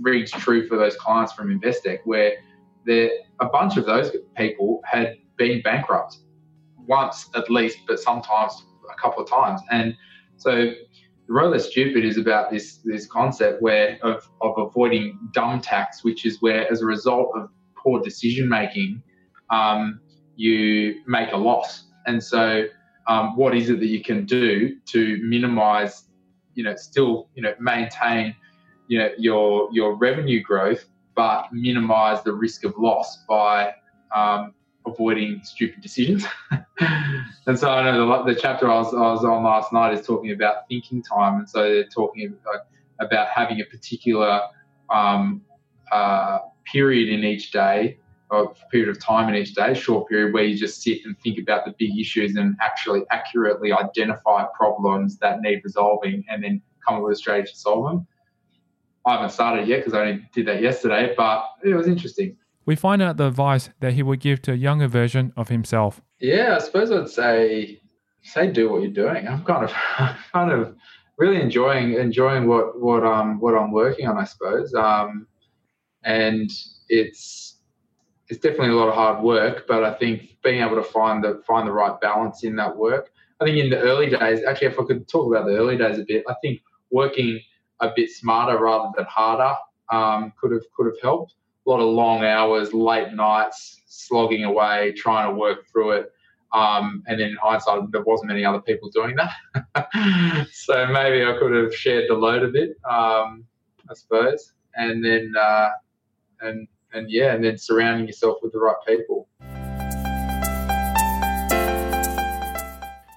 reads 0.00 0.30
true 0.30 0.66
for 0.66 0.76
those 0.76 0.96
clients 0.96 1.32
from 1.32 1.48
Investec, 1.48 1.98
where 2.04 2.32
a 2.88 3.46
bunch 3.52 3.76
of 3.76 3.86
those 3.86 4.10
people 4.36 4.80
had 4.84 5.16
been 5.36 5.62
bankrupt 5.62 6.18
once 6.86 7.28
at 7.34 7.50
least, 7.50 7.78
but 7.86 7.98
sometimes 7.98 8.64
a 8.90 9.00
couple 9.00 9.22
of 9.22 9.28
times, 9.28 9.60
and 9.70 9.94
so 10.36 10.72
the 11.26 11.32
road 11.32 11.52
less 11.52 11.70
stupid 11.70 12.04
is 12.04 12.18
about 12.18 12.50
this 12.50 12.80
this 12.84 13.06
concept 13.06 13.62
where 13.62 13.98
of, 14.02 14.28
of 14.42 14.54
avoiding 14.58 15.18
dumb 15.32 15.60
tax, 15.60 16.04
which 16.04 16.26
is 16.26 16.42
where 16.42 16.70
as 16.70 16.82
a 16.82 16.86
result 16.86 17.30
of 17.34 17.48
poor 17.76 18.00
decision 18.02 18.48
making, 18.48 19.02
um, 19.50 20.00
you 20.36 20.96
make 21.06 21.32
a 21.32 21.36
loss. 21.36 21.84
And 22.06 22.22
so, 22.22 22.64
um, 23.06 23.36
what 23.36 23.56
is 23.56 23.70
it 23.70 23.80
that 23.80 23.86
you 23.86 24.02
can 24.02 24.26
do 24.26 24.76
to 24.86 25.18
minimize, 25.22 26.04
you 26.54 26.64
know, 26.64 26.76
still 26.76 27.28
you 27.34 27.42
know 27.42 27.54
maintain, 27.58 28.34
you 28.86 28.98
know, 28.98 29.10
your 29.18 29.68
your 29.72 29.94
revenue 29.94 30.42
growth, 30.42 30.84
but 31.14 31.52
minimize 31.52 32.22
the 32.22 32.32
risk 32.32 32.64
of 32.64 32.76
loss 32.78 33.24
by 33.28 33.74
um, 34.14 34.54
avoiding 34.86 35.40
stupid 35.42 35.80
decisions. 35.80 36.24
and 37.46 37.58
so 37.58 37.70
I 37.70 37.84
know 37.84 38.24
the, 38.24 38.34
the 38.34 38.40
chapter 38.40 38.70
I 38.70 38.78
was, 38.78 38.94
I 38.94 38.98
was 38.98 39.24
on 39.24 39.42
last 39.44 39.72
night 39.72 39.94
is 39.94 40.06
talking 40.06 40.32
about 40.32 40.68
thinking 40.68 41.02
time. 41.02 41.38
And 41.38 41.48
so 41.48 41.62
they're 41.62 41.88
talking 41.88 42.26
about, 42.26 42.66
about 43.00 43.28
having 43.28 43.60
a 43.60 43.64
particular 43.64 44.42
um, 44.90 45.42
uh, 45.92 46.38
period 46.70 47.08
in 47.08 47.24
each 47.24 47.50
day, 47.50 47.98
or 48.30 48.54
period 48.70 48.88
of 48.88 49.00
time 49.00 49.28
in 49.28 49.34
each 49.34 49.54
day, 49.54 49.74
short 49.74 50.08
period, 50.08 50.32
where 50.32 50.44
you 50.44 50.56
just 50.56 50.82
sit 50.82 51.00
and 51.04 51.18
think 51.20 51.38
about 51.38 51.64
the 51.64 51.74
big 51.78 51.98
issues 51.98 52.36
and 52.36 52.56
actually 52.60 53.02
accurately 53.10 53.72
identify 53.72 54.44
problems 54.56 55.18
that 55.18 55.40
need 55.40 55.60
resolving 55.62 56.24
and 56.28 56.42
then 56.42 56.60
come 56.86 56.96
up 56.96 57.02
with 57.02 57.12
a 57.12 57.16
strategy 57.16 57.50
to 57.52 57.58
solve 57.58 57.90
them. 57.90 58.06
I 59.06 59.14
haven't 59.14 59.30
started 59.30 59.68
yet 59.68 59.78
because 59.78 59.94
I 59.94 60.00
only 60.00 60.28
did 60.32 60.46
that 60.46 60.62
yesterday, 60.62 61.14
but 61.16 61.44
it 61.62 61.74
was 61.74 61.86
interesting 61.86 62.36
we 62.66 62.76
find 62.76 63.02
out 63.02 63.16
the 63.16 63.26
advice 63.26 63.70
that 63.80 63.92
he 63.92 64.02
would 64.02 64.20
give 64.20 64.42
to 64.42 64.52
a 64.52 64.56
younger 64.56 64.88
version 64.88 65.32
of 65.36 65.48
himself. 65.48 66.00
Yeah, 66.20 66.56
I 66.56 66.58
suppose 66.64 66.90
I'd 66.90 67.08
say 67.08 67.80
say 68.22 68.50
do 68.50 68.70
what 68.70 68.82
you're 68.82 68.90
doing. 68.90 69.28
I'm 69.28 69.44
kind 69.44 69.64
of 69.64 69.72
kind 70.32 70.52
of 70.52 70.74
really 71.18 71.40
enjoying 71.40 71.94
enjoying 71.94 72.48
what 72.48 72.80
what 72.80 73.04
um 73.04 73.40
what 73.40 73.54
I'm 73.54 73.72
working 73.72 74.06
on. 74.08 74.16
I 74.16 74.24
suppose, 74.24 74.74
um, 74.74 75.26
and 76.04 76.50
it's 76.88 77.58
it's 78.28 78.40
definitely 78.40 78.70
a 78.70 78.76
lot 78.76 78.88
of 78.88 78.94
hard 78.94 79.22
work. 79.22 79.66
But 79.66 79.84
I 79.84 79.94
think 79.94 80.38
being 80.42 80.62
able 80.62 80.76
to 80.76 80.82
find 80.82 81.22
the 81.22 81.42
find 81.46 81.68
the 81.68 81.72
right 81.72 82.00
balance 82.00 82.44
in 82.44 82.56
that 82.56 82.76
work. 82.76 83.10
I 83.40 83.44
think 83.44 83.58
in 83.58 83.68
the 83.68 83.80
early 83.80 84.08
days, 84.08 84.44
actually, 84.44 84.68
if 84.68 84.78
I 84.78 84.84
could 84.84 85.08
talk 85.08 85.26
about 85.26 85.46
the 85.46 85.56
early 85.56 85.76
days 85.76 85.98
a 85.98 86.04
bit, 86.06 86.24
I 86.28 86.34
think 86.40 86.60
working 86.90 87.40
a 87.84 87.92
bit 87.94 88.10
smarter 88.10 88.58
rather 88.58 88.90
than 88.96 89.06
harder 89.06 89.54
um, 89.90 90.32
could 90.40 90.52
have 90.52 90.62
could 90.76 90.86
have 90.86 91.00
helped 91.00 91.34
a 91.66 91.70
lot 91.70 91.80
of 91.80 91.88
long 91.88 92.24
hours, 92.24 92.72
late 92.74 93.12
nights, 93.12 93.82
slogging 93.86 94.44
away, 94.44 94.92
trying 94.96 95.30
to 95.30 95.38
work 95.38 95.66
through 95.70 95.92
it. 95.92 96.12
Um, 96.52 97.02
and 97.06 97.18
then 97.18 97.30
in 97.30 97.36
hindsight, 97.36 97.90
there 97.90 98.02
wasn't 98.02 98.28
many 98.28 98.44
other 98.44 98.60
people 98.60 98.90
doing 98.90 99.16
that. 99.16 100.48
so 100.52 100.86
maybe 100.86 101.24
I 101.24 101.36
could 101.38 101.52
have 101.52 101.74
shared 101.74 102.04
the 102.08 102.14
load 102.14 102.44
a 102.44 102.48
bit, 102.48 102.76
um, 102.88 103.44
I 103.90 103.94
suppose. 103.94 104.52
And 104.76 105.04
then, 105.04 105.32
uh, 105.38 105.70
and 106.40 106.68
and 106.92 107.10
yeah, 107.10 107.32
and 107.32 107.42
then 107.42 107.58
surrounding 107.58 108.06
yourself 108.06 108.38
with 108.42 108.52
the 108.52 108.58
right 108.58 108.76
people. 108.86 109.28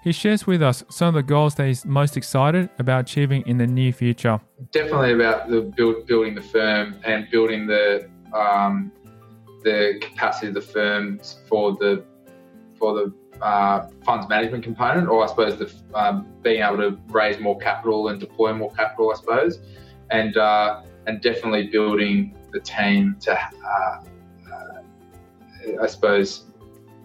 He 0.07 0.13
shares 0.13 0.47
with 0.47 0.61
us 0.61 0.85
some 0.87 1.09
of 1.09 1.15
the 1.15 1.21
goals 1.21 1.55
that 1.55 1.67
he's 1.67 1.83
most 1.83 2.15
excited 2.15 2.69
about 2.79 3.01
achieving 3.01 3.45
in 3.45 3.57
the 3.57 3.67
near 3.67 3.91
future. 3.91 4.39
Definitely 4.71 5.11
about 5.11 5.49
the 5.49 5.59
build, 5.59 6.07
building 6.07 6.33
the 6.33 6.41
firm 6.41 6.95
and 7.03 7.29
building 7.29 7.67
the 7.67 8.09
um, 8.33 8.89
the 9.65 9.99
capacity 9.99 10.47
of 10.47 10.53
the 10.53 10.61
firm 10.61 11.19
for 11.49 11.73
the 11.73 12.05
for 12.79 12.93
the 12.93 13.43
uh, 13.43 13.89
funds 14.05 14.29
management 14.29 14.63
component, 14.63 15.09
or 15.09 15.25
I 15.25 15.27
suppose 15.27 15.59
the 15.59 15.69
um, 15.93 16.25
being 16.41 16.61
able 16.61 16.77
to 16.77 16.97
raise 17.09 17.37
more 17.41 17.57
capital 17.57 18.07
and 18.07 18.17
deploy 18.17 18.53
more 18.53 18.71
capital, 18.71 19.11
I 19.11 19.15
suppose, 19.15 19.59
and 20.09 20.37
uh, 20.37 20.83
and 21.05 21.19
definitely 21.19 21.67
building 21.67 22.33
the 22.53 22.61
team 22.61 23.17
to, 23.23 23.37
uh, 23.37 24.03
uh 24.53 25.83
I 25.83 25.87
suppose, 25.87 26.45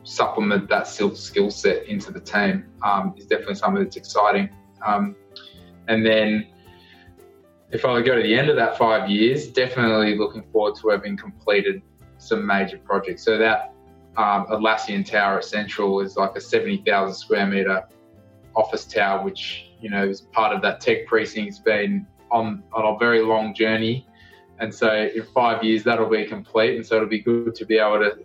supplement 0.04 0.68
that 0.68 0.86
skill 0.86 1.50
set 1.50 1.86
into 1.86 2.12
the 2.12 2.20
team 2.20 2.64
um, 2.82 3.14
is 3.16 3.26
definitely 3.26 3.54
something 3.54 3.82
that's 3.82 3.96
exciting. 3.96 4.48
Um, 4.84 5.14
and 5.88 6.04
then 6.04 6.48
if 7.70 7.84
I 7.84 8.02
go 8.02 8.16
to 8.16 8.22
the 8.22 8.34
end 8.34 8.50
of 8.50 8.56
that 8.56 8.76
five 8.76 9.08
years, 9.08 9.48
definitely 9.48 10.16
looking 10.16 10.42
forward 10.52 10.76
to 10.82 10.88
having 10.90 11.16
completed 11.16 11.82
some 12.18 12.46
major 12.46 12.78
projects. 12.78 13.24
So 13.24 13.38
that 13.38 13.74
um, 14.16 14.46
Atlassian 14.46 15.06
Tower 15.06 15.40
Central 15.40 16.00
is 16.00 16.16
like 16.16 16.36
a 16.36 16.40
70,000 16.40 17.14
square 17.14 17.46
metre 17.46 17.88
office 18.54 18.84
tower, 18.84 19.24
which, 19.24 19.70
you 19.80 19.88
know, 19.88 20.06
is 20.06 20.20
part 20.20 20.54
of 20.54 20.60
that 20.62 20.80
tech 20.80 21.06
precinct. 21.06 21.48
It's 21.48 21.58
been 21.58 22.06
on, 22.30 22.62
on 22.72 22.94
a 22.94 22.98
very 22.98 23.22
long 23.22 23.54
journey. 23.54 24.06
And 24.58 24.72
so 24.72 25.10
in 25.14 25.24
five 25.34 25.64
years, 25.64 25.82
that'll 25.82 26.10
be 26.10 26.26
complete. 26.26 26.76
And 26.76 26.86
so 26.86 26.96
it'll 26.96 27.08
be 27.08 27.20
good 27.20 27.54
to 27.54 27.64
be 27.64 27.78
able 27.78 28.00
to, 28.00 28.18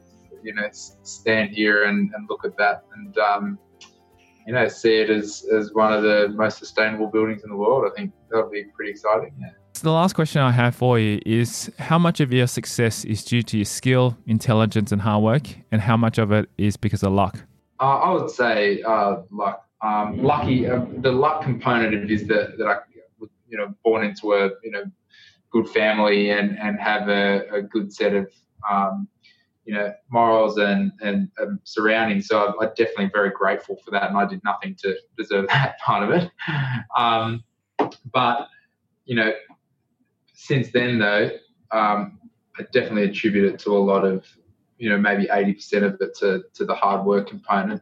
you 0.43 0.53
know, 0.53 0.67
stand 0.71 1.51
here 1.51 1.85
and, 1.85 2.11
and 2.13 2.29
look 2.29 2.45
at 2.45 2.57
that 2.57 2.83
and, 2.95 3.17
um, 3.17 3.59
you 4.45 4.53
know, 4.53 4.67
see 4.67 4.95
it 4.95 5.09
as, 5.09 5.45
as 5.53 5.73
one 5.73 5.91
of 5.91 6.03
the 6.03 6.29
most 6.35 6.57
sustainable 6.57 7.07
buildings 7.07 7.43
in 7.43 7.49
the 7.49 7.55
world. 7.55 7.89
I 7.91 7.95
think 7.95 8.13
that'll 8.29 8.49
be 8.49 8.63
pretty 8.75 8.91
exciting. 8.91 9.33
Yeah. 9.39 9.49
So 9.73 9.83
the 9.83 9.91
last 9.91 10.13
question 10.13 10.41
I 10.41 10.51
have 10.51 10.73
for 10.75 10.97
you 10.97 11.19
is 11.25 11.71
how 11.77 11.99
much 11.99 12.19
of 12.19 12.33
your 12.33 12.47
success 12.47 13.05
is 13.05 13.23
due 13.23 13.43
to 13.43 13.57
your 13.57 13.65
skill, 13.65 14.17
intelligence, 14.25 14.91
and 14.91 15.01
hard 15.01 15.21
work, 15.21 15.49
and 15.71 15.81
how 15.81 15.95
much 15.95 16.17
of 16.17 16.31
it 16.31 16.49
is 16.57 16.77
because 16.77 17.03
of 17.03 17.11
luck? 17.11 17.37
Uh, 17.79 17.97
I 17.99 18.11
would 18.13 18.31
say 18.31 18.81
uh, 18.81 19.17
luck. 19.29 19.63
Um, 19.83 20.23
lucky, 20.23 20.67
uh, 20.67 20.83
the 20.97 21.11
luck 21.11 21.43
component 21.43 21.93
of 21.93 22.01
it 22.05 22.09
is 22.09 22.25
that, 22.27 22.57
that 22.57 22.65
I, 22.65 22.77
you 23.47 23.57
know, 23.57 23.75
born 23.83 24.03
into 24.03 24.33
a 24.33 24.49
you 24.63 24.71
know 24.71 24.83
good 25.51 25.69
family 25.69 26.31
and 26.31 26.57
and 26.57 26.79
have 26.79 27.07
a, 27.07 27.47
a 27.51 27.61
good 27.61 27.93
set 27.93 28.15
of 28.15 28.31
um, 28.69 29.07
you 29.67 29.73
know 29.73 29.93
morals 30.09 30.57
and 30.57 30.93
and 31.01 31.29
um, 31.41 31.59
surroundings. 31.65 32.27
So 32.27 32.55
I'm, 32.59 32.69
definitely 32.69 33.11
very 33.13 33.29
grateful 33.29 33.75
for 33.83 33.91
that, 33.91 34.09
and 34.09 34.17
I 34.17 34.25
did 34.25 34.41
nothing 34.43 34.75
to 34.81 34.95
deserve 35.17 35.47
that 35.49 35.77
part 35.79 36.03
of 36.03 36.09
it. 36.11 36.31
Um, 36.97 37.43
but 38.11 38.47
you 39.05 39.15
know, 39.15 39.33
since 40.33 40.71
then 40.71 40.97
though, 40.97 41.31
um, 41.71 42.19
I 42.57 42.63
definitely 42.71 43.03
attribute 43.03 43.53
it 43.53 43.59
to 43.59 43.75
a 43.75 43.77
lot 43.77 44.05
of 44.05 44.25
you 44.77 44.89
know 44.89 44.97
maybe 44.97 45.27
eighty 45.31 45.53
percent 45.53 45.83
of 45.83 45.97
it 45.99 46.15
to 46.19 46.43
to 46.53 46.65
the 46.65 46.73
hard 46.73 47.05
work 47.05 47.27
component. 47.27 47.81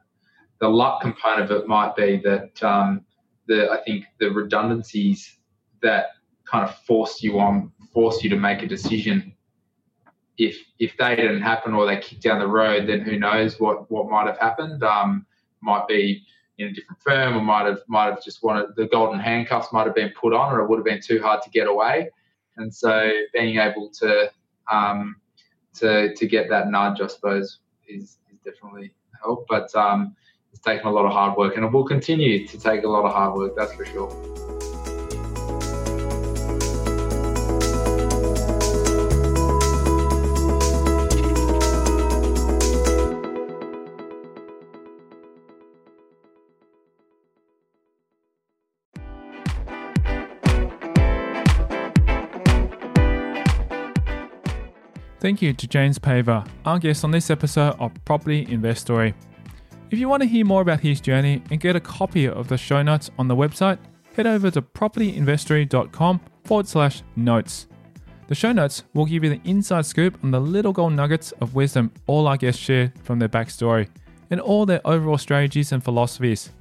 The 0.59 0.67
luck 0.67 1.01
component 1.01 1.51
of 1.51 1.61
it 1.61 1.67
might 1.67 1.95
be 1.95 2.19
that 2.23 2.63
um, 2.63 3.05
the 3.47 3.69
I 3.69 3.83
think 3.83 4.05
the 4.19 4.31
redundancies 4.31 5.37
that 5.83 6.07
kind 6.45 6.67
of 6.67 6.75
force 6.79 7.21
you 7.21 7.39
on 7.39 7.71
force 7.93 8.23
you 8.23 8.29
to 8.31 8.37
make 8.37 8.63
a 8.63 8.67
decision 8.67 9.34
if 10.37 10.57
if 10.79 10.95
they 10.97 11.15
didn't 11.15 11.41
happen 11.41 11.73
or 11.73 11.85
they 11.85 11.97
kicked 11.97 12.23
down 12.23 12.39
the 12.39 12.47
road, 12.47 12.87
then 12.87 13.01
who 13.01 13.17
knows 13.17 13.59
what 13.59 13.89
what 13.89 14.09
might 14.09 14.27
have 14.27 14.37
happened? 14.37 14.83
Um, 14.83 15.25
might 15.61 15.87
be 15.87 16.25
in 16.57 16.67
a 16.67 16.73
different 16.73 17.01
firm, 17.01 17.37
or 17.37 17.41
might 17.41 17.65
have 17.65 17.79
might 17.87 18.05
have 18.05 18.23
just 18.23 18.43
wanted 18.43 18.75
the 18.75 18.87
golden 18.87 19.19
handcuffs 19.19 19.71
might 19.71 19.85
have 19.85 19.95
been 19.95 20.11
put 20.19 20.33
on, 20.33 20.53
or 20.53 20.61
it 20.61 20.69
would 20.69 20.77
have 20.77 20.85
been 20.85 21.01
too 21.01 21.21
hard 21.21 21.41
to 21.43 21.49
get 21.49 21.67
away. 21.67 22.09
And 22.57 22.73
so 22.73 23.11
being 23.33 23.59
able 23.59 23.89
to 23.99 24.31
um, 24.71 25.17
to 25.75 26.13
to 26.15 26.27
get 26.27 26.49
that 26.49 26.69
nudge, 26.69 27.01
I 27.01 27.07
suppose, 27.07 27.59
is, 27.87 28.17
is 28.31 28.39
definitely 28.43 28.93
help. 29.21 29.45
But 29.47 29.73
um, 29.75 30.15
it's 30.51 30.61
taken 30.61 30.87
a 30.87 30.91
lot 30.91 31.05
of 31.05 31.11
hard 31.11 31.37
work, 31.37 31.55
and 31.55 31.65
it 31.65 31.71
will 31.71 31.85
continue 31.85 32.47
to 32.47 32.59
take 32.59 32.83
a 32.83 32.87
lot 32.87 33.05
of 33.05 33.11
hard 33.11 33.35
work. 33.35 33.53
That's 33.55 33.73
for 33.73 33.85
sure. 33.85 34.54
Thank 55.25 55.41
you 55.41 55.53
to 55.53 55.67
James 55.67 55.97
Paver, 55.97 56.47
our 56.65 56.77
guest 56.77 57.03
on 57.03 57.09
this 57.09 57.31
episode 57.31 57.75
of 57.79 57.91
Property 58.05 58.45
Investory. 58.47 59.15
If 59.89 59.97
you 59.97 60.07
want 60.07 60.21
to 60.21 60.29
hear 60.29 60.45
more 60.45 60.61
about 60.61 60.81
his 60.81 61.01
journey 61.01 61.41
and 61.49 61.59
get 61.59 61.75
a 61.75 61.79
copy 61.79 62.27
of 62.27 62.47
the 62.47 62.59
show 62.59 62.83
notes 62.83 63.09
on 63.17 63.27
the 63.27 63.35
website, 63.35 63.79
head 64.15 64.27
over 64.27 64.51
to 64.51 64.61
propertyinvestory.com 64.61 66.21
forward 66.43 66.67
slash 66.67 67.01
notes. 67.15 67.65
The 68.27 68.35
show 68.35 68.51
notes 68.51 68.83
will 68.93 69.07
give 69.07 69.23
you 69.23 69.31
the 69.31 69.41
inside 69.45 69.87
scoop 69.87 70.15
on 70.23 70.29
the 70.29 70.39
little 70.39 70.71
gold 70.71 70.93
nuggets 70.93 71.31
of 71.41 71.55
wisdom 71.55 71.91
all 72.05 72.27
our 72.27 72.37
guests 72.37 72.61
share 72.61 72.93
from 73.01 73.17
their 73.17 73.27
backstory 73.27 73.89
and 74.29 74.39
all 74.39 74.67
their 74.67 74.81
overall 74.85 75.17
strategies 75.17 75.71
and 75.71 75.83
philosophies. 75.83 76.51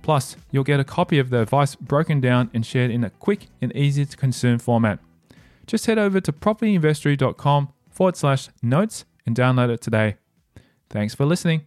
Plus, 0.00 0.38
you'll 0.52 0.64
get 0.64 0.80
a 0.80 0.84
copy 0.84 1.18
of 1.18 1.28
the 1.28 1.42
advice 1.42 1.74
broken 1.74 2.22
down 2.22 2.50
and 2.54 2.64
shared 2.64 2.90
in 2.90 3.04
a 3.04 3.10
quick 3.10 3.48
and 3.60 3.76
easy 3.76 4.06
to 4.06 4.16
consume 4.16 4.58
format. 4.58 5.00
Just 5.66 5.84
head 5.84 5.98
over 5.98 6.18
to 6.18 6.32
propertyinvestory.com 6.32 7.72
forward 7.96 8.16
slash 8.16 8.48
notes 8.62 9.04
and 9.26 9.34
download 9.36 9.70
it 9.70 9.80
today. 9.80 10.16
Thanks 10.90 11.14
for 11.14 11.24
listening. 11.24 11.62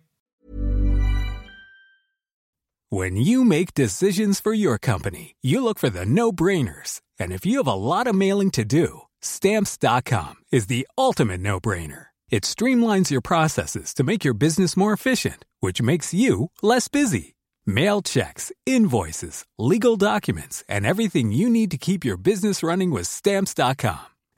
When 2.92 3.18
you 3.18 3.46
make 3.46 3.76
decisions 3.76 4.40
for 4.40 4.52
your 4.52 4.80
company, 4.80 5.36
you 5.44 5.64
look 5.64 5.78
for 5.78 5.92
the 5.92 6.06
no 6.06 6.32
brainers. 6.32 7.02
And 7.20 7.32
if 7.32 7.46
you 7.46 7.58
have 7.58 7.68
a 7.68 7.74
lot 7.74 8.08
of 8.08 8.16
mailing 8.16 8.50
to 8.52 8.66
do, 8.66 9.02
stamps.com 9.22 10.38
is 10.52 10.66
the 10.66 10.88
ultimate 10.98 11.40
no 11.40 11.60
brainer. 11.60 12.08
It 12.32 12.44
streamlines 12.44 13.12
your 13.12 13.22
processes 13.22 13.94
to 13.94 14.04
make 14.04 14.24
your 14.24 14.34
business 14.34 14.76
more 14.76 14.94
efficient, 14.94 15.46
which 15.60 15.84
makes 15.84 16.16
you 16.16 16.50
less 16.64 16.88
busy. 16.88 17.36
Mail 17.64 18.02
checks, 18.02 18.52
invoices, 18.66 19.46
legal 19.60 19.96
documents, 19.96 20.64
and 20.68 20.84
everything 20.84 21.32
you 21.32 21.48
need 21.48 21.70
to 21.70 21.78
keep 21.78 22.04
your 22.04 22.18
business 22.18 22.64
running 22.64 22.90
with 22.90 23.06
stamps.com. 23.06 24.19